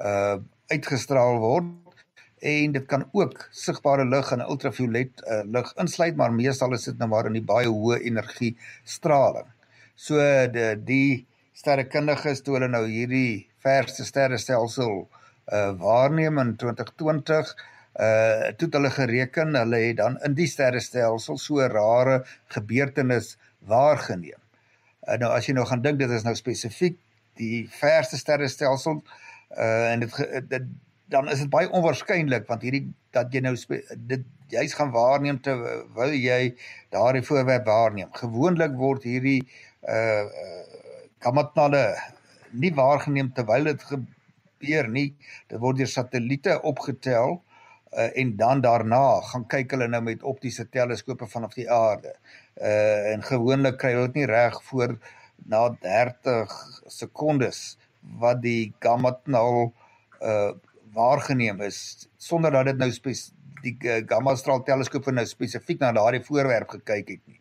uh 0.00 0.36
uitgestraal 0.66 1.38
word 1.38 1.85
en 2.40 2.72
dit 2.72 2.86
kan 2.86 3.06
ook 3.12 3.48
sigbare 3.50 4.04
lig 4.04 4.32
en 4.32 4.44
ultraviolet 4.44 5.22
uh, 5.24 5.42
lig 5.44 5.72
insluit 5.80 6.16
maar 6.16 6.32
meestal 6.32 6.74
is 6.76 6.84
dit 6.84 6.98
nou 6.98 7.08
maar 7.08 7.26
in 7.26 7.38
die 7.38 7.44
baie 7.44 7.68
hoë 7.68 8.02
energie 8.04 8.56
straling. 8.84 9.48
So 9.96 10.20
die 10.52 10.74
die 10.84 11.26
sterrekundiges 11.56 12.42
toe 12.44 12.58
hulle 12.58 12.68
nou 12.68 12.84
hierdie 12.84 13.46
verste 13.64 14.04
sterrestelsel 14.04 15.06
uh 15.46 15.72
waarneem 15.80 16.38
in 16.42 16.56
2020 16.60 17.54
uh 18.04 18.52
toe 18.60 18.68
hulle 18.76 18.90
gereken 18.90 19.56
hulle 19.56 19.80
het 19.86 20.00
dan 20.02 20.18
in 20.26 20.34
die 20.36 20.48
sterrestelsel 20.50 21.38
so 21.40 21.64
rare 21.72 22.24
gebeurtenis 22.52 23.36
waargeneem. 23.64 24.40
Uh, 25.06 25.16
nou 25.22 25.32
as 25.32 25.48
jy 25.48 25.54
nou 25.56 25.64
gaan 25.66 25.82
dink 25.82 26.02
dit 26.02 26.10
is 26.10 26.26
nou 26.26 26.34
spesifiek 26.36 26.98
die 27.40 27.64
verste 27.80 28.20
sterrestelsel 28.20 29.00
uh 29.56 29.92
en 29.94 30.04
dit 30.04 30.20
dit 30.50 30.74
dan 31.12 31.28
is 31.30 31.42
dit 31.44 31.50
baie 31.50 31.70
onwaarskynlik 31.70 32.48
want 32.50 32.64
hierdie 32.66 32.86
dat 33.14 33.32
jy 33.34 33.42
nou 33.44 33.54
dit 34.10 34.24
jy's 34.52 34.74
gaan 34.78 34.92
waarneem 34.94 35.38
terwyl 35.42 36.14
jy 36.14 36.54
daardie 36.94 37.24
voorwerp 37.26 37.66
waarneem. 37.66 38.12
Gewoonlik 38.14 38.76
word 38.78 39.06
hierdie 39.08 39.40
uh 39.86 40.26
kamatnalle 41.26 41.96
nie 42.54 42.70
waargeneem 42.76 43.32
terwyl 43.34 43.64
dit 43.66 43.82
gebeur 43.88 44.88
nie. 44.92 45.08
Dit 45.50 45.58
word 45.62 45.80
deur 45.80 45.90
satelliete 45.90 46.58
opgetel 46.62 47.40
uh, 47.96 48.10
en 48.20 48.34
dan 48.36 48.60
daarna 48.62 49.20
gaan 49.30 49.46
kyk 49.50 49.74
hulle 49.74 49.88
nou 49.90 50.02
met 50.06 50.22
optiese 50.22 50.68
teleskope 50.70 51.26
vanaf 51.26 51.56
die 51.56 51.70
aarde. 51.72 52.14
Uh 52.54 53.14
en 53.14 53.24
gewoonlik 53.26 53.80
kry 53.80 53.94
hulle 53.96 54.10
dit 54.12 54.20
nie 54.22 54.28
reg 54.30 54.60
voor 54.68 54.94
na 55.50 55.64
30 55.82 56.54
sekondes 56.92 57.78
wat 58.20 58.42
die 58.44 58.72
gamma-knal 58.84 59.72
uh 60.20 60.52
waargeneem 60.96 61.60
is 61.66 61.78
sonder 62.16 62.54
dat 62.54 62.70
dit 62.72 62.80
nou 62.80 62.90
die 63.64 63.74
uh, 63.88 64.02
gamma 64.08 64.34
straal 64.38 64.62
teleskoop 64.66 65.08
nou 65.14 65.24
spesifiek 65.28 65.80
na 65.80 65.92
daardie 65.96 66.22
voorwerp 66.26 66.76
gekyk 66.76 67.14
het 67.14 67.22
nie. 67.24 67.40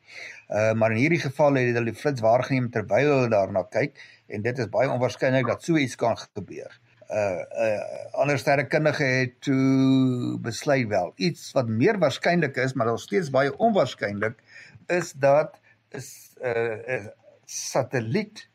Uh 0.50 0.74
maar 0.80 0.94
in 0.96 1.02
hierdie 1.04 1.22
geval 1.22 1.60
het 1.60 1.76
hulle 1.76 1.92
die 1.92 2.00
flits 2.00 2.24
waargeneem 2.24 2.70
terwyl 2.74 3.12
hulle 3.12 3.30
daarna 3.34 3.66
kyk 3.74 4.00
en 4.28 4.46
dit 4.46 4.60
is 4.64 4.72
baie 4.74 4.90
onwaarskynlik 4.92 5.48
dat 5.50 5.64
so 5.64 5.78
iets 5.82 5.98
kan 6.00 6.18
gebeur. 6.24 6.80
Uh 7.10 7.44
uh 7.66 8.22
ander 8.24 8.40
sterrekundige 8.42 9.10
het 9.20 9.36
toe 9.48 10.40
besluit 10.42 10.88
wel 10.90 11.14
iets 11.16 11.52
wat 11.58 11.70
meer 11.70 12.00
waarskynlik 12.02 12.58
is 12.64 12.74
maar 12.74 12.92
nog 12.94 13.04
steeds 13.04 13.30
baie 13.34 13.54
onwaarskynlik 13.58 14.42
is 14.88 15.14
dat 15.14 15.60
is 15.96 16.10
uh, 16.44 16.78
uh, 16.96 17.06
satelliet 17.46 18.48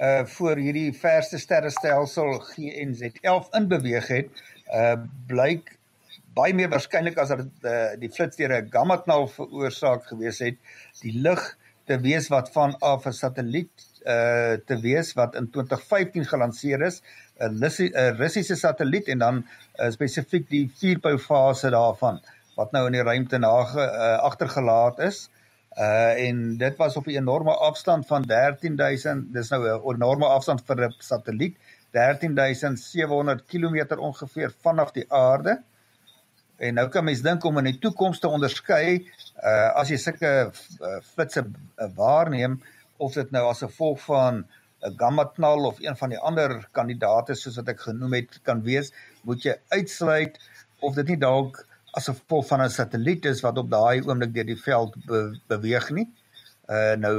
uh 0.00 0.24
voor 0.36 0.56
hierdie 0.60 0.92
verste 0.92 1.38
sterrestelsel 1.38 2.40
GNZ11 2.50 3.50
in 3.58 3.68
beweeg 3.68 4.08
het, 4.12 4.42
uh 4.68 4.94
blyk 5.28 5.76
baie 6.36 6.54
meer 6.54 6.68
waarskynlik 6.68 7.18
as 7.18 7.32
dat 7.32 7.46
uh, 7.64 7.94
die 8.00 8.10
flits 8.12 8.36
deur 8.36 8.52
'n 8.52 8.68
gamma 8.72 8.98
knal 9.04 9.28
veroorsaak 9.28 10.04
gewees 10.10 10.42
het, 10.44 10.58
die 11.00 11.14
lig 11.26 11.42
te 11.88 11.96
wees 12.02 12.28
wat 12.28 12.50
van 12.52 12.76
af 12.80 13.06
'n 13.06 13.12
satelliet 13.12 13.86
uh 14.04 14.58
te 14.68 14.76
wees 14.82 15.14
wat 15.16 15.34
in 15.34 15.50
2015 15.50 16.24
gelanseer 16.24 16.82
is, 16.82 17.02
'n 17.40 18.16
Russiese 18.16 18.56
satelliet 18.56 19.08
en 19.08 19.18
dan 19.18 19.44
uh, 19.76 19.90
spesifiek 19.90 20.48
die 20.48 20.70
vierpou 20.78 21.18
fase 21.18 21.70
daarvan 21.70 22.20
wat 22.56 22.72
nou 22.72 22.86
in 22.86 22.92
die 22.92 23.02
ruimte 23.02 23.38
na 23.38 23.52
uh, 23.60 24.18
agtergelaat 24.24 24.98
is. 24.98 25.28
Uh 25.76 26.26
en 26.28 26.56
dit 26.56 26.76
was 26.76 26.96
op 26.96 27.06
'n 27.06 27.10
enorme 27.20 27.54
afstand 27.54 28.06
van 28.06 28.22
13000, 28.24 29.32
dis 29.32 29.48
nou 29.48 29.62
'n 29.68 29.94
enorme 29.94 30.26
afstand 30.26 30.62
vir 30.66 30.86
'n 30.86 30.94
satelliet, 30.98 31.56
13700 31.90 33.44
km 33.46 33.98
ongeveer 33.98 34.54
vanaf 34.60 34.90
die 34.92 35.12
aarde. 35.12 35.62
En 36.56 36.74
nou 36.74 36.88
kan 36.88 37.04
mens 37.04 37.20
dink 37.20 37.44
om 37.44 37.58
in 37.58 37.64
die 37.64 37.78
toekoms 37.78 38.18
te 38.18 38.28
onderskei, 38.28 39.08
uh 39.44 39.74
as 39.80 39.88
jy 39.88 39.96
sulke 39.96 40.32
uh, 40.80 41.00
flitsse 41.14 41.44
uh, 41.44 41.88
waarneem 41.94 42.62
of 42.96 43.12
dit 43.12 43.30
nou 43.30 43.44
as 43.48 43.58
gevolg 43.58 44.00
van 44.00 44.46
'n 44.80 44.94
gamma 44.96 45.24
knal 45.24 45.64
of 45.64 45.80
een 45.80 45.96
van 45.96 46.08
die 46.08 46.18
ander 46.18 46.68
kandidate 46.72 47.34
soos 47.34 47.56
wat 47.56 47.68
ek 47.68 47.80
genoem 47.80 48.12
het 48.12 48.40
kan 48.42 48.62
wees, 48.62 48.92
moet 49.22 49.42
jy 49.42 49.56
uitsluit 49.68 50.40
of 50.80 50.94
dit 50.94 51.08
nie 51.08 51.18
dalk 51.18 51.66
as 51.96 52.10
gevolg 52.10 52.46
van 52.46 52.62
'n 52.62 52.70
satelliet 52.70 53.24
is 53.24 53.40
wat 53.40 53.58
op 53.58 53.70
daai 53.70 54.02
oomblik 54.04 54.34
deur 54.34 54.46
die 54.46 54.62
veld 54.62 54.96
be, 55.06 55.20
beweeg 55.48 55.90
nie. 55.90 56.08
Uh 56.68 56.94
nou 57.00 57.16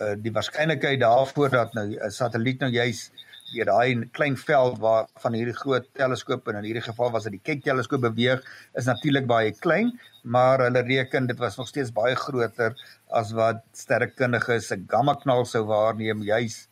uh, 0.00 0.14
die 0.18 0.32
waarskynlikheid 0.32 1.00
daarvoor 1.00 1.50
dat 1.50 1.74
nou 1.74 1.86
'n 1.94 2.10
satelliet 2.10 2.60
nou 2.60 2.70
juis 2.70 3.10
deur 3.52 3.64
daai 3.64 4.08
klein 4.12 4.36
veld 4.36 4.78
waar 4.78 5.06
van 5.22 5.32
hierdie 5.32 5.56
groot 5.56 5.86
teleskoop 5.96 6.48
en 6.48 6.58
in 6.60 6.64
hierdie 6.68 6.84
geval 6.84 7.10
was 7.10 7.24
dit 7.28 7.36
die 7.38 7.44
Keck 7.48 7.62
teleskoop 7.64 8.00
beweeg 8.00 8.42
is 8.74 8.84
natuurlik 8.84 9.26
baie 9.26 9.52
klein, 9.52 9.92
maar 10.22 10.60
hulle 10.66 10.82
reken 10.88 11.26
dit 11.26 11.38
was 11.38 11.56
nog 11.56 11.68
steeds 11.68 11.92
baie 11.92 12.16
groter 12.16 12.76
as 13.20 13.32
wat 13.32 13.62
sterrekundiges 13.72 14.68
se 14.68 14.76
gamma 14.86 15.14
knal 15.22 15.44
sou 15.44 15.64
waarneem 15.64 16.22
juis 16.22 16.66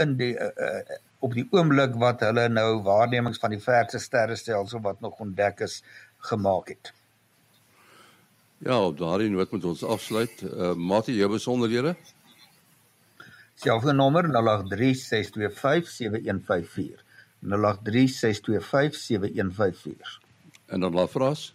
in 0.00 0.16
die 0.16 0.32
uh, 0.38 0.48
uh, 0.56 1.00
op 1.24 1.34
die 1.36 1.46
oomblik 1.56 1.94
wat 2.00 2.20
hulle 2.20 2.48
nou 2.48 2.82
waarnemings 2.84 3.40
van 3.40 3.54
die 3.54 3.62
verste 3.62 3.98
sterrestelsel 3.98 4.82
wat 4.84 5.00
nog 5.00 5.20
ontdek 5.24 5.60
is 5.68 5.82
gemaak 6.24 6.68
het. 6.68 6.92
Ja, 8.64 8.80
op 8.80 8.98
daardie 8.98 9.28
noot 9.28 9.50
moet 9.50 9.64
ons 9.64 9.82
afsluit. 9.84 10.42
Uh 10.42 10.74
Mati, 10.74 11.14
jou 11.16 11.30
besonderhede? 11.30 11.96
Selfoonnommer 13.54 14.24
0836257154. 14.24 14.28
0836257154. 17.44 17.48
En 20.66 20.80
dan 20.80 20.94
Lafras? 20.94 21.54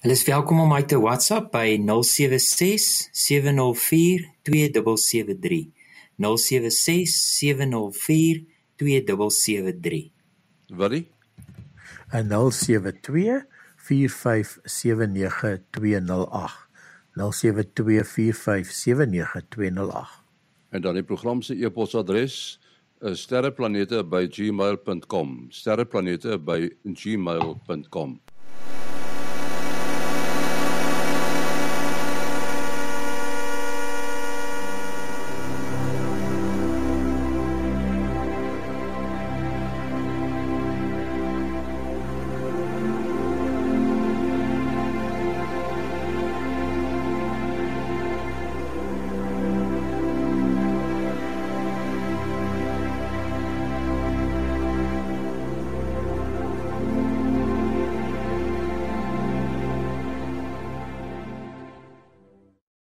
Hulle 0.00 0.14
is 0.14 0.24
welkom 0.24 0.60
om 0.60 0.68
my 0.72 0.82
te 0.82 0.98
WhatsApp 0.98 1.52
by 1.52 1.78
076 1.78 3.08
704 3.12 4.30
2773. 4.42 5.70
076 6.16 7.14
704 7.38 8.44
2773. 8.76 10.10
Wat? 10.66 11.11
072 12.12 13.46
4579208 13.76 16.70
En 20.70 20.80
dan 20.80 20.94
die 20.94 21.04
program 21.04 21.42
se 21.42 21.54
e-posadres 21.54 22.60
sterreplanete@gmail.com 23.02 25.46
sterreplanete@gmail.com 25.48 28.20